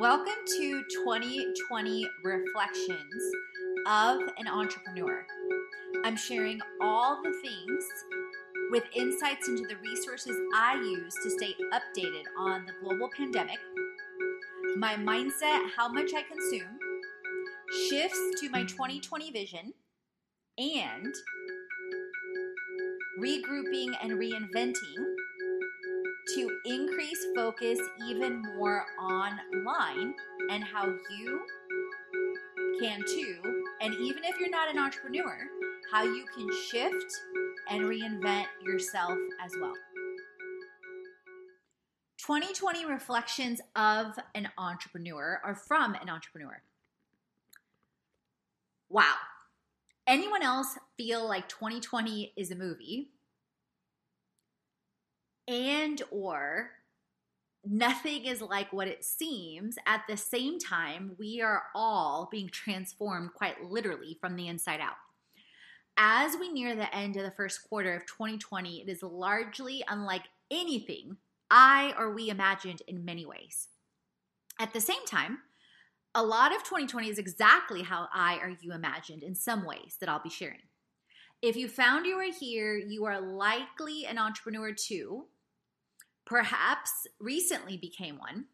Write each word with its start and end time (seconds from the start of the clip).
Welcome 0.00 0.32
to 0.56 0.82
2020 1.04 2.08
Reflections 2.24 3.22
of 3.86 4.22
an 4.38 4.48
Entrepreneur. 4.48 5.26
I'm 6.06 6.16
sharing 6.16 6.58
all 6.80 7.20
the 7.22 7.30
things 7.42 7.84
with 8.70 8.84
insights 8.96 9.46
into 9.48 9.66
the 9.66 9.76
resources 9.76 10.34
I 10.54 10.76
use 10.76 11.12
to 11.22 11.30
stay 11.32 11.54
updated 11.74 12.22
on 12.38 12.64
the 12.64 12.72
global 12.82 13.10
pandemic, 13.14 13.58
my 14.78 14.94
mindset, 14.94 15.68
how 15.76 15.90
much 15.92 16.12
I 16.16 16.22
consume, 16.22 16.78
shifts 17.90 18.40
to 18.40 18.48
my 18.48 18.62
2020 18.62 19.30
vision, 19.32 19.74
and 20.56 21.14
regrouping 23.22 23.92
and 24.02 24.12
reinventing 24.12 25.09
to 26.34 26.60
increase 26.64 27.26
focus 27.34 27.78
even 28.08 28.42
more 28.56 28.84
online 29.00 30.14
and 30.50 30.64
how 30.64 30.86
you 30.86 31.40
can 32.80 33.00
too. 33.06 33.64
And 33.80 33.94
even 33.94 34.24
if 34.24 34.38
you're 34.38 34.50
not 34.50 34.70
an 34.70 34.78
entrepreneur, 34.78 35.38
how 35.92 36.04
you 36.04 36.24
can 36.34 36.48
shift 36.68 37.12
and 37.68 37.82
reinvent 37.82 38.46
yourself 38.64 39.18
as 39.44 39.52
well. 39.60 39.74
2020 42.18 42.86
reflections 42.86 43.60
of 43.74 44.18
an 44.34 44.48
entrepreneur 44.58 45.40
are 45.44 45.54
from 45.54 45.94
an 45.94 46.08
entrepreneur. 46.08 46.62
Wow. 48.88 49.14
Anyone 50.06 50.42
else 50.42 50.76
feel 50.96 51.26
like 51.26 51.48
2020 51.48 52.32
is 52.36 52.50
a 52.50 52.56
movie? 52.56 53.10
And 55.50 56.00
or 56.12 56.70
nothing 57.64 58.24
is 58.24 58.40
like 58.40 58.72
what 58.72 58.88
it 58.88 59.04
seems. 59.04 59.76
At 59.84 60.04
the 60.08 60.16
same 60.16 60.58
time 60.58 61.16
we 61.18 61.42
are 61.42 61.64
all 61.74 62.28
being 62.30 62.48
transformed 62.48 63.34
quite 63.34 63.64
literally 63.64 64.16
from 64.20 64.36
the 64.36 64.46
inside 64.46 64.80
out. 64.80 64.94
As 65.96 66.36
we 66.38 66.50
near 66.52 66.74
the 66.74 66.94
end 66.94 67.16
of 67.16 67.24
the 67.24 67.32
first 67.32 67.68
quarter 67.68 67.94
of 67.94 68.06
2020 68.06 68.82
it 68.82 68.88
is 68.88 69.02
largely 69.02 69.82
unlike 69.88 70.24
anything 70.50 71.16
i 71.50 71.92
or 71.98 72.14
we 72.14 72.30
imagined 72.30 72.80
in 72.86 73.04
many 73.04 73.26
ways. 73.26 73.68
At 74.58 74.72
the 74.72 74.80
same 74.80 75.04
time 75.04 75.38
a 76.14 76.22
lot 76.22 76.54
of 76.54 76.62
2020 76.62 77.08
is 77.08 77.18
exactly 77.18 77.82
how 77.82 78.08
i 78.14 78.36
or 78.36 78.54
you 78.60 78.72
imagined 78.72 79.24
in 79.24 79.34
some 79.34 79.66
ways 79.66 79.96
that 79.98 80.08
i'll 80.08 80.22
be 80.22 80.30
sharing. 80.30 80.62
If 81.42 81.56
you 81.56 81.68
found 81.68 82.06
you 82.06 82.16
were 82.16 82.32
here 82.38 82.76
you 82.76 83.04
are 83.04 83.20
likely 83.20 84.06
an 84.06 84.16
entrepreneur 84.16 84.72
too 84.72 85.26
perhaps 86.30 87.08
recently 87.18 87.76
became 87.76 88.16
one. 88.16 88.44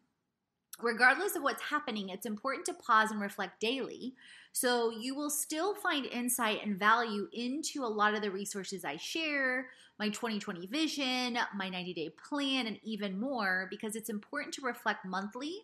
Regardless 0.81 1.35
of 1.35 1.43
what's 1.43 1.61
happening, 1.61 2.09
it's 2.09 2.25
important 2.25 2.65
to 2.65 2.73
pause 2.73 3.11
and 3.11 3.21
reflect 3.21 3.59
daily. 3.59 4.15
So 4.51 4.89
you 4.89 5.13
will 5.13 5.29
still 5.29 5.75
find 5.75 6.07
insight 6.07 6.65
and 6.65 6.79
value 6.79 7.27
into 7.31 7.83
a 7.83 7.85
lot 7.85 8.15
of 8.15 8.23
the 8.23 8.31
resources 8.31 8.83
I 8.83 8.97
share, 8.97 9.67
my 9.99 10.09
2020 10.09 10.65
vision, 10.65 11.37
my 11.55 11.69
90 11.69 11.93
day 11.93 12.09
plan, 12.27 12.65
and 12.65 12.79
even 12.81 13.19
more 13.19 13.67
because 13.69 13.95
it's 13.95 14.09
important 14.09 14.55
to 14.55 14.61
reflect 14.61 15.05
monthly, 15.05 15.57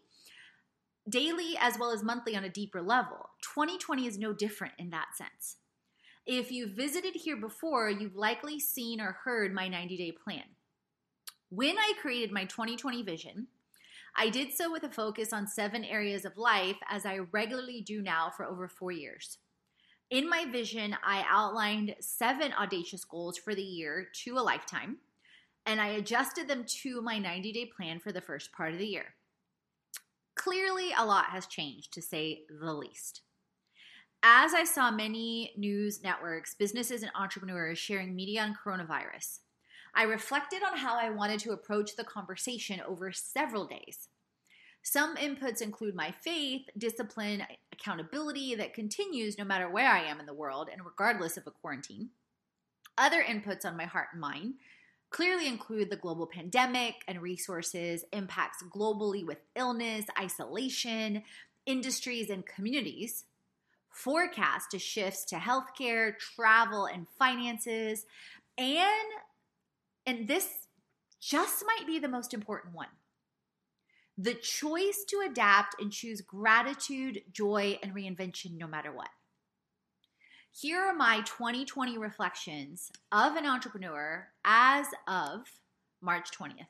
daily, 1.10 1.58
as 1.60 1.80
well 1.80 1.92
as 1.92 2.04
monthly 2.04 2.36
on 2.36 2.44
a 2.44 2.50
deeper 2.50 2.82
level. 2.82 3.30
2020 3.42 4.06
is 4.06 4.20
no 4.20 4.34
different 4.34 4.74
in 4.78 4.92
that 4.92 5.16
sense. 5.16 5.58
If 6.28 6.52
you've 6.52 6.72
visited 6.72 7.16
here 7.16 7.38
before, 7.38 7.90
you've 7.90 8.16
likely 8.16 8.60
seen 8.60 9.02
or 9.02 9.18
heard 9.24 9.52
my 9.52 9.68
90 9.68 9.98
day 9.98 10.12
plan. 10.12 10.44
When 11.56 11.78
I 11.78 11.94
created 12.02 12.32
my 12.32 12.46
2020 12.46 13.04
vision, 13.04 13.46
I 14.18 14.32
did 14.32 14.54
so 14.54 14.72
with 14.72 14.82
a 14.86 14.90
focus 14.90 15.32
on 15.32 15.46
seven 15.46 15.84
areas 15.84 16.26
of 16.26 16.36
life, 16.36 16.78
as 16.90 17.06
I 17.06 17.20
regularly 17.32 17.80
do 17.80 18.02
now 18.02 18.32
for 18.36 18.44
over 18.44 18.68
four 18.68 18.92
years. 18.92 19.38
In 20.10 20.28
my 20.28 20.46
vision, 20.52 20.98
I 21.06 21.24
outlined 21.30 21.94
seven 22.00 22.54
audacious 22.54 23.06
goals 23.06 23.38
for 23.38 23.54
the 23.54 23.62
year 23.62 24.08
to 24.24 24.40
a 24.40 24.42
lifetime, 24.42 24.98
and 25.68 25.80
I 25.80 25.90
adjusted 25.90 26.48
them 26.48 26.66
to 26.82 27.04
my 27.04 27.20
90 27.20 27.54
day 27.54 27.66
plan 27.66 28.00
for 28.00 28.12
the 28.12 28.20
first 28.20 28.52
part 28.52 28.74
of 28.74 28.80
the 28.80 28.88
year. 28.88 29.14
Clearly, 30.34 30.90
a 30.98 31.06
lot 31.06 31.26
has 31.26 31.46
changed, 31.46 31.94
to 31.94 32.02
say 32.02 32.46
the 32.50 32.74
least. 32.74 33.22
As 34.24 34.56
I 34.56 34.64
saw 34.64 34.90
many 34.90 35.54
news 35.56 36.02
networks, 36.02 36.56
businesses, 36.56 37.04
and 37.04 37.12
entrepreneurs 37.14 37.78
sharing 37.78 38.16
media 38.16 38.42
on 38.42 38.56
coronavirus, 38.56 39.38
I 39.96 40.04
reflected 40.04 40.64
on 40.64 40.78
how 40.78 40.98
I 40.98 41.10
wanted 41.10 41.40
to 41.42 41.52
approach 41.52 41.96
the 41.96 42.04
conversation 42.04 42.82
over 42.88 43.12
several 43.12 43.66
days. 43.66 44.10
Some 44.82 45.16
inputs 45.16 45.62
include 45.62 45.96
my 45.96 46.12
faith, 46.12 46.64
discipline, 46.78 47.44
accountability 47.72 48.56
that 48.56 48.74
continues 48.74 49.38
no 49.38 49.46
matter 49.46 49.70
where 49.70 49.90
I 49.90 50.04
am 50.04 50.20
in 50.20 50.26
the 50.26 50.34
world 50.34 50.68
and 50.72 50.84
regardless 50.84 51.38
of 51.38 51.48
a 51.48 51.52
quarantine. 51.52 52.10
Other 52.98 53.24
inputs 53.24 53.66
on 53.66 53.78
my 53.78 53.86
heart 53.86 54.08
and 54.12 54.22
mind 54.22 54.56
clearly 55.10 55.48
include 55.48 55.90
the 55.90 55.96
global 55.96 56.28
pandemic 56.28 56.96
and 57.08 57.22
resources, 57.22 58.04
impacts 58.12 58.64
globally 58.76 59.26
with 59.26 59.38
illness, 59.56 60.06
isolation, 60.20 61.24
industries, 61.66 62.30
and 62.30 62.46
communities, 62.46 63.26
forecast 63.90 64.72
to 64.72 64.80
shifts 64.80 65.24
to 65.26 65.36
healthcare, 65.36 66.18
travel, 66.18 66.86
and 66.86 67.08
finances, 67.18 68.06
and 68.58 69.10
and 70.06 70.28
this 70.28 70.68
just 71.20 71.64
might 71.66 71.88
be 71.88 72.00
the 72.00 72.08
most 72.08 72.34
important 72.34 72.74
one 72.76 72.88
the 74.18 74.36
choice 74.36 75.04
to 75.08 75.24
adapt 75.28 75.82
and 75.82 75.92
choose 75.92 76.22
gratitude, 76.22 77.24
joy, 77.32 77.80
and 77.82 77.96
reinvention 77.96 78.58
no 78.58 78.68
matter 78.68 78.92
what. 78.92 79.10
Here 80.52 80.80
are 80.80 80.94
my 80.94 81.22
2020 81.22 81.98
reflections 81.98 82.92
of 83.12 83.36
an 83.36 83.48
entrepreneur 83.48 84.28
as 84.46 84.86
of 85.08 85.48
March 86.00 86.30
20th. 86.32 86.68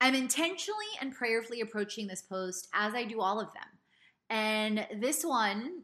I'm 0.00 0.14
intentionally 0.14 0.86
and 1.00 1.12
prayerfully 1.12 1.62
approaching 1.62 2.06
this 2.06 2.22
post 2.22 2.68
as 2.72 2.94
I 2.94 3.04
do 3.04 3.20
all 3.20 3.40
of 3.40 3.52
them. 3.52 3.64
And 4.30 4.86
this 5.00 5.24
one, 5.24 5.82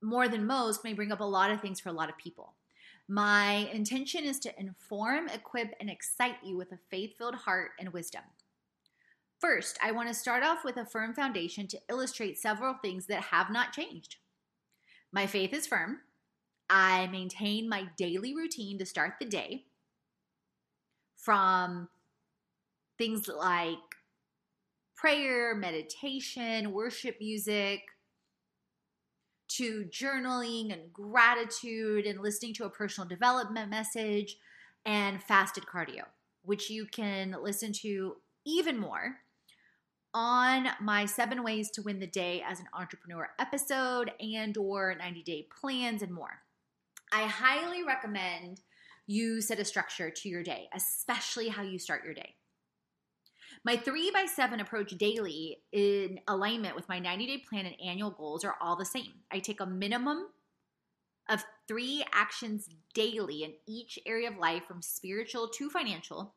more 0.00 0.28
than 0.28 0.46
most, 0.46 0.84
may 0.84 0.92
bring 0.92 1.10
up 1.10 1.20
a 1.20 1.24
lot 1.24 1.50
of 1.50 1.60
things 1.60 1.80
for 1.80 1.88
a 1.88 1.94
lot 1.94 2.08
of 2.08 2.18
people. 2.18 2.54
My 3.12 3.68
intention 3.72 4.22
is 4.22 4.38
to 4.38 4.60
inform, 4.60 5.28
equip, 5.30 5.74
and 5.80 5.90
excite 5.90 6.36
you 6.44 6.56
with 6.56 6.70
a 6.70 6.78
faith 6.92 7.18
filled 7.18 7.34
heart 7.34 7.72
and 7.80 7.92
wisdom. 7.92 8.22
First, 9.40 9.76
I 9.82 9.90
want 9.90 10.06
to 10.06 10.14
start 10.14 10.44
off 10.44 10.62
with 10.64 10.76
a 10.76 10.86
firm 10.86 11.12
foundation 11.12 11.66
to 11.66 11.80
illustrate 11.88 12.38
several 12.38 12.74
things 12.74 13.06
that 13.06 13.22
have 13.22 13.50
not 13.50 13.72
changed. 13.72 14.14
My 15.10 15.26
faith 15.26 15.52
is 15.52 15.66
firm. 15.66 15.98
I 16.68 17.08
maintain 17.08 17.68
my 17.68 17.88
daily 17.98 18.32
routine 18.32 18.78
to 18.78 18.86
start 18.86 19.14
the 19.18 19.26
day 19.26 19.64
from 21.16 21.88
things 22.96 23.26
like 23.26 23.78
prayer, 24.94 25.56
meditation, 25.56 26.70
worship 26.70 27.16
music, 27.18 27.80
to 29.50 29.84
journaling 29.90 30.72
and 30.72 30.92
gratitude 30.92 32.06
and 32.06 32.20
listening 32.20 32.54
to 32.54 32.64
a 32.64 32.70
personal 32.70 33.08
development 33.08 33.70
message 33.70 34.36
and 34.86 35.22
fasted 35.22 35.64
cardio, 35.64 36.02
which 36.42 36.70
you 36.70 36.86
can 36.86 37.36
listen 37.42 37.72
to 37.72 38.16
even 38.46 38.78
more 38.78 39.16
on 40.12 40.68
my 40.80 41.04
7 41.04 41.42
ways 41.42 41.70
to 41.70 41.82
win 41.82 42.00
the 42.00 42.06
day 42.06 42.42
as 42.46 42.60
an 42.60 42.66
entrepreneur 42.74 43.30
episode 43.38 44.12
and 44.20 44.56
or 44.56 44.94
90 44.98 45.22
day 45.22 45.46
plans 45.60 46.02
and 46.02 46.12
more. 46.12 46.42
I 47.12 47.22
highly 47.22 47.82
recommend 47.82 48.60
you 49.06 49.40
set 49.40 49.58
a 49.58 49.64
structure 49.64 50.10
to 50.10 50.28
your 50.28 50.42
day, 50.42 50.68
especially 50.74 51.48
how 51.48 51.62
you 51.62 51.78
start 51.78 52.04
your 52.04 52.14
day. 52.14 52.36
My 53.64 53.76
three 53.76 54.10
by 54.10 54.24
seven 54.24 54.60
approach 54.60 54.96
daily 54.96 55.58
in 55.72 56.20
alignment 56.26 56.74
with 56.74 56.88
my 56.88 56.98
90 56.98 57.26
day 57.26 57.44
plan 57.46 57.66
and 57.66 57.76
annual 57.84 58.10
goals 58.10 58.42
are 58.42 58.56
all 58.60 58.76
the 58.76 58.86
same. 58.86 59.12
I 59.30 59.38
take 59.38 59.60
a 59.60 59.66
minimum 59.66 60.28
of 61.28 61.44
three 61.68 62.04
actions 62.12 62.68
daily 62.94 63.44
in 63.44 63.52
each 63.68 63.98
area 64.06 64.30
of 64.30 64.38
life 64.38 64.62
from 64.66 64.80
spiritual 64.80 65.48
to 65.48 65.68
financial 65.68 66.34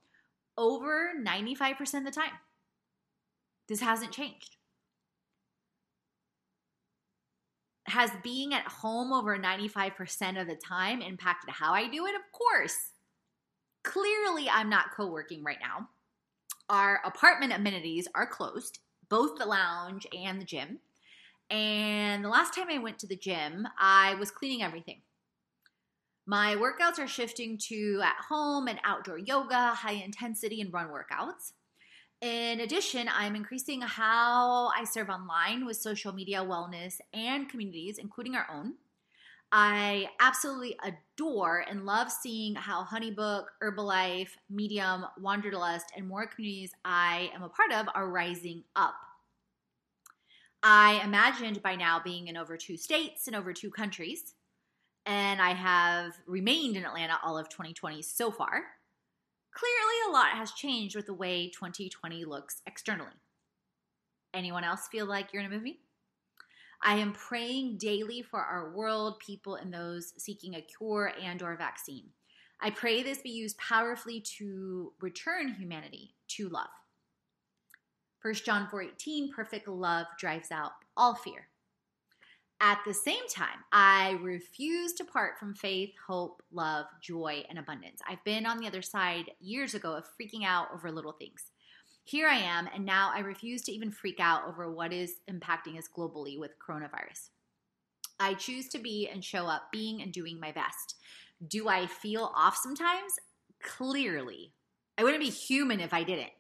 over 0.58 1.14
95% 1.20 2.00
of 2.00 2.06
the 2.06 2.12
time. 2.12 2.34
This 3.70 3.80
hasn't 3.80 4.12
changed. 4.12 4.58
Has 7.88 8.12
being 8.22 8.54
at 8.54 8.68
home 8.68 9.14
over 9.14 9.38
95% 9.38 10.40
of 10.40 10.48
the 10.48 10.56
time 10.56 11.02
impacted 11.02 11.54
how 11.54 11.74
I 11.74 11.88
do 11.88 12.06
it? 12.06 12.16
Of 12.16 12.32
course. 12.34 12.92
Clearly, 13.84 14.50
I'm 14.50 14.70
not 14.70 14.92
co 14.96 15.08
working 15.08 15.44
right 15.44 15.58
now 15.62 15.90
our 16.70 17.02
apartment 17.06 17.54
amenities 17.54 18.08
are 18.16 18.28
closed, 18.28 18.80
both 19.10 19.38
the 19.38 19.46
lounge 19.46 20.08
and 20.18 20.40
the 20.40 20.46
gym. 20.46 20.80
And 21.50 22.24
the 22.24 22.30
last 22.30 22.56
time 22.56 22.68
I 22.70 22.78
went 22.78 23.00
to 23.00 23.08
the 23.08 23.16
gym, 23.16 23.68
I 23.78 24.16
was 24.16 24.32
cleaning 24.32 24.64
everything. 24.64 25.02
My 26.26 26.56
workouts 26.56 27.00
are 27.00 27.08
shifting 27.08 27.58
to 27.68 28.02
at 28.04 28.16
home 28.30 28.68
and 28.68 28.80
outdoor 28.86 29.18
yoga, 29.18 29.70
high 29.72 30.02
intensity, 30.04 30.62
and 30.62 30.72
run 30.72 30.88
workouts. 30.88 31.52
In 32.22 32.62
addition, 32.62 33.10
I'm 33.14 33.36
increasing 33.36 33.82
how 33.82 34.68
I 34.70 34.86
serve 34.86 35.10
online 35.10 35.66
with 35.66 35.76
social 35.76 36.14
media, 36.14 36.40
wellness, 36.40 37.02
and 37.14 37.50
communities, 37.50 37.98
including 37.98 38.36
our 38.36 38.48
own. 38.50 38.76
I 39.56 40.10
absolutely 40.20 40.76
adore 40.84 41.64
and 41.70 41.86
love 41.86 42.12
seeing 42.12 42.56
how 42.56 42.84
Honeybook, 42.84 43.46
Herbalife, 43.62 44.32
Medium, 44.50 45.06
Wanderlust, 45.22 45.92
and 45.96 46.08
more 46.08 46.26
communities 46.26 46.72
I 46.84 47.30
am 47.36 47.44
a 47.44 47.50
part 47.50 47.72
of 47.72 47.86
are 47.94 48.10
rising 48.10 48.64
up. 48.76 48.96
I 50.64 51.02
imagined 51.04 51.62
by 51.62 51.76
now 51.76 52.02
being 52.04 52.30
in 52.30 52.36
over 52.36 52.58
two 52.58 52.78
states 52.78 53.28
and 53.28 53.36
over 53.36 53.54
two 53.54 53.70
countries, 53.70 54.34
and 55.06 55.40
I 55.40 55.54
have 55.54 56.14
remained 56.26 56.76
in 56.76 56.84
Atlanta 56.84 57.20
all 57.24 57.38
of 57.38 57.48
2020 57.50 58.02
so 58.02 58.32
far. 58.32 58.64
Clearly, 59.54 59.96
a 60.08 60.12
lot 60.12 60.30
has 60.30 60.52
changed 60.54 60.96
with 60.96 61.06
the 61.06 61.14
way 61.14 61.50
2020 61.50 62.26
looks 62.26 62.64
externally. 62.66 63.12
Anyone 64.34 64.64
else 64.64 64.88
feel 64.88 65.06
like 65.06 65.32
you're 65.32 65.44
in 65.44 65.52
a 65.52 65.56
movie? 65.56 65.82
I 66.84 66.96
am 66.96 67.14
praying 67.14 67.78
daily 67.78 68.22
for 68.22 68.42
our 68.42 68.72
world, 68.72 69.20
people, 69.20 69.56
and 69.56 69.74
those 69.74 70.14
seeking 70.18 70.56
a 70.56 70.62
cure 70.62 71.14
and 71.22 71.42
or 71.42 71.56
vaccine. 71.56 72.10
I 72.60 72.72
pray 72.72 73.04
this 73.04 73.20
be 73.20 73.30
used 73.30 73.58
powerfully 73.58 74.22
to 74.38 74.94
return 75.00 75.54
humanity 75.54 76.16
to 76.30 76.50
love. 76.50 76.70
1 78.22 78.34
John 78.46 78.68
4:18, 78.68 79.32
perfect 79.34 79.68
love 79.68 80.08
drives 80.18 80.52
out 80.52 80.74
all 80.96 81.16
fear. 81.16 81.48
At 82.60 82.80
the 82.86 82.94
same 82.94 83.28
time, 83.28 83.64
I 83.72 84.12
refuse 84.22 84.94
to 84.94 85.04
part 85.04 85.38
from 85.38 85.54
faith, 85.54 85.94
hope, 86.08 86.42
love, 86.52 86.86
joy, 87.02 87.44
and 87.50 87.60
abundance. 87.60 88.02
I've 88.08 88.24
been 88.24 88.46
on 88.46 88.58
the 88.58 88.68
other 88.68 88.82
side 88.82 89.32
years 89.40 89.74
ago 89.74 89.96
of 89.96 90.06
freaking 90.18 90.46
out 90.46 90.68
over 90.74 90.92
little 90.92 91.12
things. 91.14 91.52
Here 92.04 92.28
I 92.28 92.36
am, 92.36 92.70
and 92.74 92.86
now 92.86 93.12
I 93.14 93.20
refuse 93.20 93.62
to 93.64 93.72
even 93.72 93.92
freak 93.92 94.20
out 94.20 94.46
over 94.48 94.72
what 94.72 94.92
is 94.92 95.16
impacting 95.30 95.78
us 95.78 95.88
globally 95.96 96.38
with 96.38 96.60
coronavirus. 96.60 97.30
I 98.20 98.34
choose 98.34 98.68
to 98.70 98.80
be 98.80 99.10
and 99.12 99.24
show 99.24 99.48
up 99.48 99.72
being 99.72 100.02
and 100.02 100.12
doing 100.12 100.40
my 100.40 100.52
best. 100.52 100.96
Do 101.48 101.70
I 101.70 101.88
feel 101.88 102.32
off 102.36 102.58
sometimes? 102.58 103.14
Clearly. 103.62 104.54
I 104.98 105.04
wouldn't 105.04 105.24
be 105.24 105.30
human 105.30 105.80
if 105.80 105.94
I 105.94 106.04
didn't. 106.04 106.32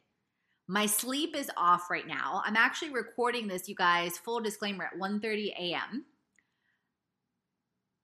My 0.68 0.86
sleep 0.86 1.36
is 1.36 1.51
off 1.57 1.89
right 1.89 2.07
now. 2.07 2.42
I'm 2.45 2.56
actually 2.56 2.92
recording 2.92 3.48
this, 3.48 3.68
you 3.68 3.75
guys, 3.75 4.18
full 4.18 4.39
disclaimer 4.42 4.86
at 4.86 5.00
1:30 5.00 5.54
a.m 5.60 6.06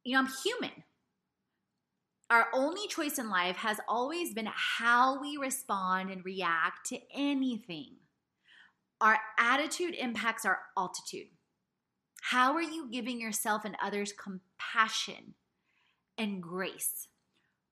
you 0.03 0.13
know, 0.13 0.19
I'm 0.19 0.29
human. 0.43 0.71
Our 2.29 2.47
only 2.53 2.87
choice 2.87 3.17
in 3.17 3.29
life 3.29 3.57
has 3.57 3.79
always 3.87 4.33
been 4.33 4.49
how 4.53 5.19
we 5.19 5.37
respond 5.37 6.11
and 6.11 6.23
react 6.23 6.85
to 6.87 6.99
anything. 7.11 7.95
Our 9.01 9.17
attitude 9.39 9.95
impacts 9.95 10.45
our 10.45 10.59
altitude. 10.77 11.29
How 12.21 12.53
are 12.53 12.61
you 12.61 12.87
giving 12.91 13.19
yourself 13.19 13.65
and 13.65 13.75
others 13.81 14.13
compassion 14.13 15.33
and 16.17 16.43
grace? 16.43 17.07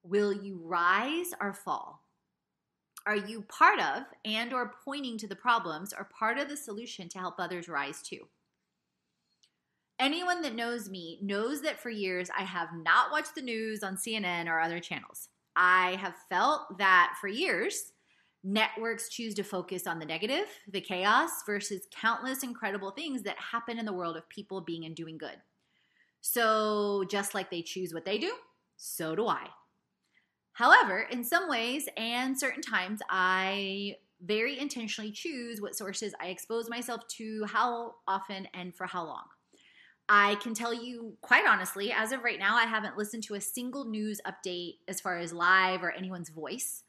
Will 0.01 0.33
you 0.33 0.59
rise 0.63 1.33
or 1.39 1.53
fall? 1.53 2.03
Are 3.05 3.15
you 3.15 3.43
part 3.43 3.79
of 3.79 4.03
and 4.25 4.53
or 4.53 4.73
pointing 4.83 5.17
to 5.19 5.27
the 5.27 5.35
problems 5.35 5.93
or 5.93 6.09
part 6.17 6.39
of 6.39 6.49
the 6.49 6.57
solution 6.57 7.09
to 7.09 7.19
help 7.19 7.35
others 7.37 7.69
rise 7.69 8.01
too? 8.01 8.27
Anyone 9.99 10.43
that 10.43 10.55
knows 10.55 10.89
me 10.89 11.19
knows 11.23 11.61
that 11.61 11.79
for 11.79 11.89
years 11.89 12.29
I 12.37 12.43
have 12.43 12.69
not 12.73 13.11
watched 13.11 13.33
the 13.33 13.41
news 13.41 13.81
on 13.81 13.95
CNN 13.95 14.47
or 14.47 14.59
other 14.59 14.79
channels. 14.79 15.29
I 15.55 15.95
have 15.95 16.15
felt 16.29 16.77
that 16.77 17.15
for 17.19 17.27
years, 17.27 17.93
networks 18.43 19.09
choose 19.09 19.33
to 19.35 19.43
focus 19.43 19.87
on 19.87 19.97
the 19.97 20.05
negative, 20.05 20.45
the 20.71 20.81
chaos, 20.81 21.31
versus 21.47 21.87
countless 21.91 22.43
incredible 22.43 22.91
things 22.91 23.23
that 23.23 23.37
happen 23.39 23.79
in 23.79 23.85
the 23.85 23.93
world 23.93 24.15
of 24.15 24.29
people 24.29 24.61
being 24.61 24.85
and 24.85 24.95
doing 24.95 25.17
good. 25.17 25.37
So, 26.21 27.03
just 27.09 27.33
like 27.33 27.49
they 27.49 27.63
choose 27.63 27.93
what 27.93 28.05
they 28.05 28.19
do, 28.19 28.33
so 28.75 29.15
do 29.15 29.27
I. 29.27 29.47
However, 30.53 31.07
in 31.11 31.23
some 31.23 31.49
ways 31.49 31.87
and 31.97 32.39
certain 32.39 32.61
times, 32.61 33.01
I 33.09 33.95
very 34.21 34.59
intentionally 34.59 35.11
choose 35.11 35.61
what 35.61 35.75
sources 35.75 36.13
I 36.19 36.27
expose 36.27 36.69
myself 36.69 37.01
to, 37.17 37.45
how 37.45 37.95
often, 38.07 38.47
and 38.53 38.75
for 38.75 38.85
how 38.87 39.05
long. 39.05 39.25
I 40.09 40.35
can 40.35 40.53
tell 40.53 40.73
you 40.73 41.17
quite 41.21 41.45
honestly, 41.45 41.91
as 41.91 42.11
of 42.11 42.23
right 42.23 42.39
now, 42.39 42.55
I 42.55 42.63
haven't 42.63 42.97
listened 42.97 43.23
to 43.23 43.35
a 43.35 43.41
single 43.41 43.85
news 43.85 44.21
update 44.25 44.77
as 44.87 45.01
far 45.01 45.17
as 45.17 45.33
live 45.33 45.83
or 45.83 45.91
anyone's 45.91 46.29
voice. 46.29 46.83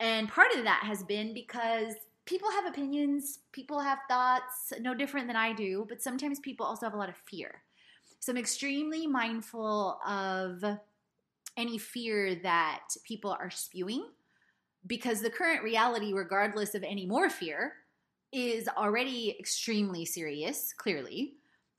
And 0.00 0.28
part 0.28 0.52
of 0.54 0.64
that 0.64 0.82
has 0.84 1.02
been 1.02 1.34
because 1.34 1.94
people 2.24 2.50
have 2.50 2.66
opinions, 2.66 3.40
people 3.52 3.80
have 3.80 3.98
thoughts, 4.08 4.72
no 4.80 4.94
different 4.94 5.26
than 5.26 5.36
I 5.36 5.52
do, 5.52 5.86
but 5.88 6.02
sometimes 6.02 6.40
people 6.40 6.66
also 6.66 6.86
have 6.86 6.94
a 6.94 6.98
lot 6.98 7.08
of 7.08 7.16
fear. 7.16 7.62
So 8.20 8.32
I'm 8.32 8.38
extremely 8.38 9.06
mindful 9.06 9.98
of 10.06 10.64
any 11.56 11.78
fear 11.78 12.34
that 12.42 12.88
people 13.04 13.36
are 13.38 13.50
spewing 13.50 14.06
because 14.86 15.20
the 15.20 15.30
current 15.30 15.62
reality, 15.62 16.12
regardless 16.12 16.74
of 16.74 16.82
any 16.82 17.06
more 17.06 17.30
fear, 17.30 17.74
is 18.32 18.68
already 18.68 19.36
extremely 19.38 20.04
serious, 20.04 20.72
clearly. 20.72 21.35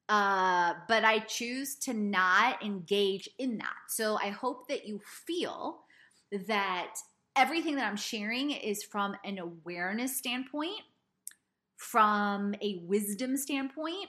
Uh, 0.10 0.74
but 0.88 1.04
I 1.04 1.20
choose 1.20 1.76
to 1.76 1.94
not 1.94 2.64
engage 2.64 3.30
in 3.40 3.58
that. 3.58 3.76
So 3.90 4.18
I 4.22 4.30
hope 4.30 4.68
that 4.70 4.88
you 4.88 5.02
feel 5.26 5.80
that 6.48 6.94
everything 7.36 7.76
that 7.76 7.88
I'm 7.88 7.98
sharing 7.98 8.52
is 8.52 8.84
from 8.84 9.16
an 9.26 9.38
awareness 9.38 10.18
standpoint, 10.18 10.82
from 11.76 12.56
a 12.62 12.82
wisdom 12.86 13.36
standpoint, 13.36 14.08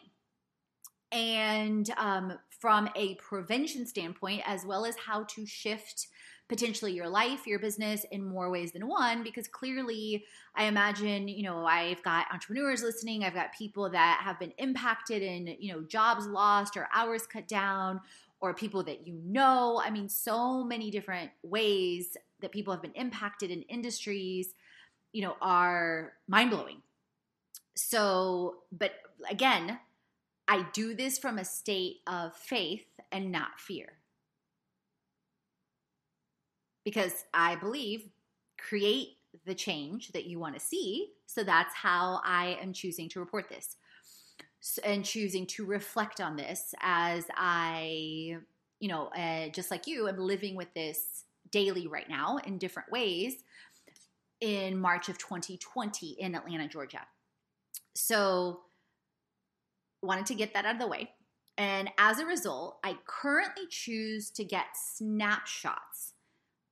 and 1.10 1.90
um, 1.96 2.38
from 2.60 2.88
a 2.94 3.16
prevention 3.16 3.86
standpoint, 3.86 4.42
as 4.46 4.64
well 4.64 4.84
as 4.84 4.96
how 4.96 5.24
to 5.24 5.46
shift 5.46 6.06
potentially 6.48 6.92
your 6.92 7.08
life, 7.08 7.46
your 7.46 7.58
business 7.58 8.04
in 8.10 8.24
more 8.24 8.50
ways 8.50 8.72
than 8.72 8.88
one 8.88 9.22
because 9.22 9.46
clearly 9.46 10.24
I 10.54 10.64
imagine, 10.64 11.28
you 11.28 11.42
know, 11.42 11.66
I've 11.66 12.02
got 12.02 12.26
entrepreneurs 12.32 12.82
listening, 12.82 13.22
I've 13.22 13.34
got 13.34 13.52
people 13.52 13.90
that 13.90 14.20
have 14.24 14.38
been 14.38 14.52
impacted 14.56 15.22
and, 15.22 15.48
you 15.58 15.72
know, 15.72 15.82
jobs 15.82 16.26
lost 16.26 16.76
or 16.76 16.88
hours 16.94 17.26
cut 17.26 17.46
down 17.46 18.00
or 18.40 18.54
people 18.54 18.82
that 18.84 19.06
you 19.06 19.20
know. 19.24 19.80
I 19.84 19.90
mean, 19.90 20.08
so 20.08 20.64
many 20.64 20.90
different 20.90 21.30
ways 21.42 22.16
that 22.40 22.52
people 22.52 22.72
have 22.72 22.82
been 22.82 22.92
impacted 22.92 23.50
in 23.50 23.62
industries, 23.62 24.54
you 25.12 25.22
know, 25.22 25.36
are 25.42 26.14
mind-blowing. 26.28 26.80
So, 27.74 28.58
but 28.72 28.92
again, 29.31 29.78
I 30.46 30.67
do 30.72 30.94
this 30.94 31.19
from 31.19 31.38
a 31.38 31.44
state 31.44 31.96
of 32.06 32.34
faith 32.34 32.86
and 33.12 33.31
not 33.31 33.60
fear 33.60 33.98
because 36.88 37.26
I 37.34 37.54
believe 37.56 38.08
create 38.56 39.18
the 39.44 39.54
change 39.54 40.08
that 40.12 40.24
you 40.24 40.38
want 40.38 40.54
to 40.54 40.60
see. 40.60 41.10
So 41.26 41.44
that's 41.44 41.74
how 41.74 42.22
I 42.24 42.56
am 42.62 42.72
choosing 42.72 43.10
to 43.10 43.20
report 43.20 43.50
this 43.50 43.76
and 44.82 45.04
choosing 45.04 45.44
to 45.48 45.66
reflect 45.66 46.18
on 46.18 46.34
this 46.34 46.74
as 46.80 47.26
I, 47.36 48.38
you 48.80 48.88
know, 48.88 49.08
uh, 49.08 49.50
just 49.50 49.70
like 49.70 49.86
you, 49.86 50.08
am 50.08 50.16
living 50.16 50.56
with 50.56 50.72
this 50.72 51.24
daily 51.50 51.86
right 51.86 52.08
now 52.08 52.38
in 52.46 52.56
different 52.56 52.90
ways 52.90 53.34
in 54.40 54.80
March 54.80 55.10
of 55.10 55.18
2020 55.18 56.16
in 56.18 56.34
Atlanta, 56.34 56.68
Georgia. 56.68 57.02
So, 57.96 58.60
wanted 60.00 60.24
to 60.24 60.34
get 60.34 60.54
that 60.54 60.64
out 60.64 60.76
of 60.76 60.80
the 60.80 60.86
way. 60.86 61.10
And 61.58 61.90
as 61.98 62.18
a 62.18 62.24
result, 62.24 62.78
I 62.82 62.96
currently 63.06 63.64
choose 63.68 64.30
to 64.30 64.44
get 64.44 64.68
snapshots 64.74 66.14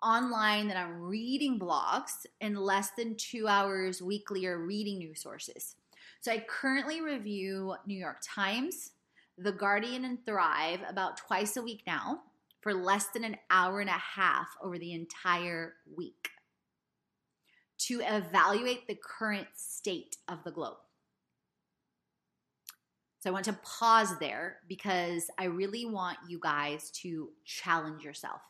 online 0.03 0.69
that 0.69 0.77
I'm 0.77 1.01
reading 1.01 1.59
blogs 1.59 2.27
in 2.41 2.55
less 2.55 2.91
than 2.97 3.17
two 3.17 3.49
hours 3.49 4.03
weekly 4.03 4.47
or 4.47 4.65
reading 4.65 4.99
news 4.99 5.23
sources. 5.23 5.77
So 6.21 6.33
I 6.33 6.45
currently 6.49 7.01
review 7.01 7.75
New 7.87 7.99
York 7.99 8.19
Times, 8.23 8.93
The 9.39 9.53
Guardian, 9.53 10.05
and 10.05 10.25
Thrive 10.25 10.81
about 10.89 11.17
twice 11.17 11.57
a 11.57 11.63
week 11.63 11.83
now 11.87 12.23
for 12.61 12.75
less 12.75 13.07
than 13.09 13.25
an 13.25 13.37
hour 13.51 13.81
and 13.81 13.91
a 13.91 13.93
half 13.93 14.49
over 14.63 14.79
the 14.79 14.93
entire 14.93 15.75
week 15.97 16.31
to 17.79 18.01
evaluate 18.01 18.89
the 18.89 18.99
current 19.01 19.47
state 19.55 20.17
of 20.29 20.43
the 20.45 20.51
globe. 20.51 20.79
So 23.21 23.31
I 23.31 23.33
want 23.33 23.45
to 23.47 23.59
pause 23.63 24.19
there 24.19 24.59
because 24.69 25.31
I 25.39 25.45
really 25.45 25.85
want 25.85 26.19
you 26.29 26.39
guys 26.41 26.91
to 27.03 27.31
challenge 27.45 28.03
yourself 28.03 28.41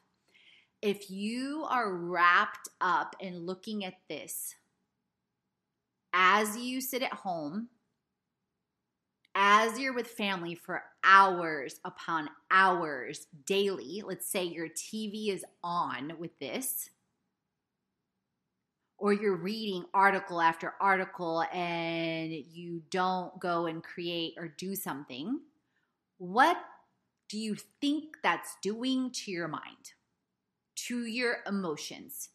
if 0.82 1.10
you 1.10 1.66
are 1.68 1.92
wrapped 1.92 2.68
up 2.80 3.16
in 3.20 3.46
looking 3.46 3.84
at 3.84 3.94
this 4.08 4.54
as 6.12 6.56
you 6.56 6.80
sit 6.80 7.02
at 7.02 7.12
home, 7.12 7.68
as 9.34 9.78
you're 9.78 9.92
with 9.92 10.06
family 10.06 10.54
for 10.54 10.82
hours 11.04 11.78
upon 11.84 12.30
hours 12.50 13.26
daily, 13.44 14.02
let's 14.06 14.26
say 14.26 14.44
your 14.44 14.68
TV 14.68 15.28
is 15.28 15.44
on 15.62 16.12
with 16.18 16.38
this, 16.38 16.88
or 18.98 19.12
you're 19.12 19.36
reading 19.36 19.84
article 19.92 20.40
after 20.40 20.72
article 20.80 21.42
and 21.52 22.32
you 22.32 22.82
don't 22.90 23.38
go 23.38 23.66
and 23.66 23.84
create 23.84 24.34
or 24.38 24.48
do 24.48 24.74
something, 24.74 25.38
what 26.16 26.56
do 27.28 27.38
you 27.38 27.56
think 27.80 28.16
that's 28.22 28.56
doing 28.62 29.10
to 29.10 29.30
your 29.30 29.48
mind, 29.48 29.92
to 30.88 31.06
your 31.06 31.38
emotions? 31.46 32.30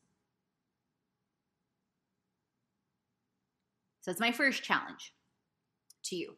So 4.01 4.11
that's 4.11 4.19
my 4.19 4.31
first 4.31 4.63
challenge 4.63 5.13
to 6.05 6.15
you. 6.15 6.35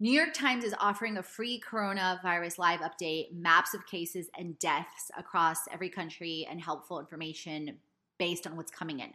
New 0.00 0.10
York 0.10 0.34
Times 0.34 0.64
is 0.64 0.74
offering 0.78 1.16
a 1.16 1.22
free 1.22 1.62
coronavirus 1.66 2.58
live 2.58 2.80
update, 2.80 3.32
maps 3.32 3.74
of 3.74 3.86
cases 3.86 4.28
and 4.36 4.58
deaths 4.58 5.10
across 5.16 5.68
every 5.72 5.88
country, 5.88 6.46
and 6.50 6.60
helpful 6.60 7.00
information 7.00 7.78
based 8.18 8.46
on 8.46 8.56
what's 8.56 8.72
coming 8.72 9.00
in. 9.00 9.12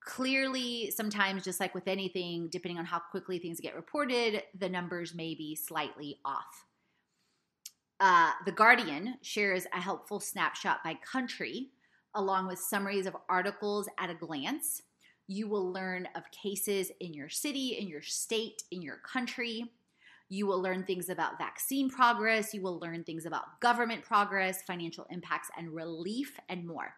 Clearly, 0.00 0.90
sometimes, 0.94 1.44
just 1.44 1.60
like 1.60 1.74
with 1.74 1.88
anything, 1.88 2.48
depending 2.50 2.78
on 2.78 2.84
how 2.84 3.00
quickly 3.10 3.38
things 3.38 3.60
get 3.60 3.74
reported, 3.74 4.42
the 4.58 4.68
numbers 4.68 5.14
may 5.14 5.34
be 5.34 5.54
slightly 5.56 6.18
off. 6.24 6.64
Uh, 8.00 8.32
the 8.44 8.52
Guardian 8.52 9.16
shares 9.22 9.66
a 9.72 9.80
helpful 9.80 10.20
snapshot 10.20 10.82
by 10.82 10.94
country, 10.94 11.70
along 12.14 12.46
with 12.46 12.58
summaries 12.58 13.06
of 13.06 13.16
articles 13.28 13.88
at 13.98 14.10
a 14.10 14.14
glance. 14.14 14.82
You 15.26 15.48
will 15.48 15.72
learn 15.72 16.08
of 16.14 16.30
cases 16.30 16.90
in 17.00 17.14
your 17.14 17.28
city, 17.28 17.78
in 17.80 17.88
your 17.88 18.02
state, 18.02 18.62
in 18.70 18.82
your 18.82 18.98
country. 18.98 19.72
You 20.28 20.46
will 20.46 20.60
learn 20.60 20.84
things 20.84 21.08
about 21.08 21.38
vaccine 21.38 21.88
progress. 21.88 22.52
You 22.52 22.62
will 22.62 22.78
learn 22.78 23.04
things 23.04 23.26
about 23.26 23.60
government 23.60 24.02
progress, 24.02 24.62
financial 24.62 25.06
impacts, 25.10 25.48
and 25.56 25.74
relief, 25.74 26.38
and 26.48 26.66
more. 26.66 26.94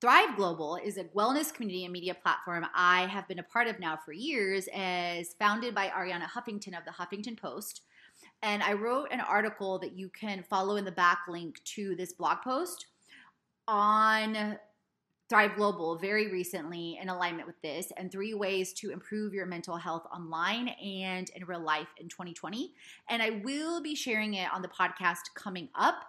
Thrive 0.00 0.34
Global 0.36 0.76
is 0.82 0.98
a 0.98 1.04
wellness 1.04 1.54
community 1.54 1.84
and 1.84 1.92
media 1.92 2.14
platform 2.14 2.66
I 2.74 3.06
have 3.06 3.28
been 3.28 3.38
a 3.38 3.44
part 3.44 3.68
of 3.68 3.78
now 3.78 3.96
for 3.96 4.12
years, 4.12 4.68
as 4.74 5.34
founded 5.38 5.76
by 5.76 5.88
Arianna 5.88 6.26
Huffington 6.26 6.76
of 6.76 6.84
the 6.84 6.90
Huffington 6.90 7.38
Post. 7.38 7.82
And 8.42 8.62
I 8.62 8.72
wrote 8.72 9.08
an 9.12 9.20
article 9.20 9.78
that 9.78 9.96
you 9.96 10.08
can 10.08 10.42
follow 10.42 10.76
in 10.76 10.84
the 10.84 10.92
back 10.92 11.20
link 11.28 11.62
to 11.64 11.94
this 11.94 12.12
blog 12.12 12.38
post 12.42 12.86
on 13.68 14.58
Thrive 15.32 15.56
Global 15.56 15.96
very 15.96 16.30
recently 16.30 16.98
in 17.00 17.08
alignment 17.08 17.46
with 17.46 17.60
this, 17.62 17.90
and 17.96 18.12
three 18.12 18.34
ways 18.34 18.74
to 18.74 18.90
improve 18.90 19.32
your 19.32 19.46
mental 19.46 19.76
health 19.76 20.06
online 20.14 20.68
and 20.68 21.30
in 21.30 21.46
real 21.46 21.62
life 21.62 21.88
in 21.96 22.08
2020. 22.08 22.74
And 23.08 23.22
I 23.22 23.40
will 23.42 23.80
be 23.80 23.94
sharing 23.94 24.34
it 24.34 24.52
on 24.52 24.60
the 24.60 24.68
podcast 24.68 25.32
coming 25.34 25.70
up. 25.74 26.04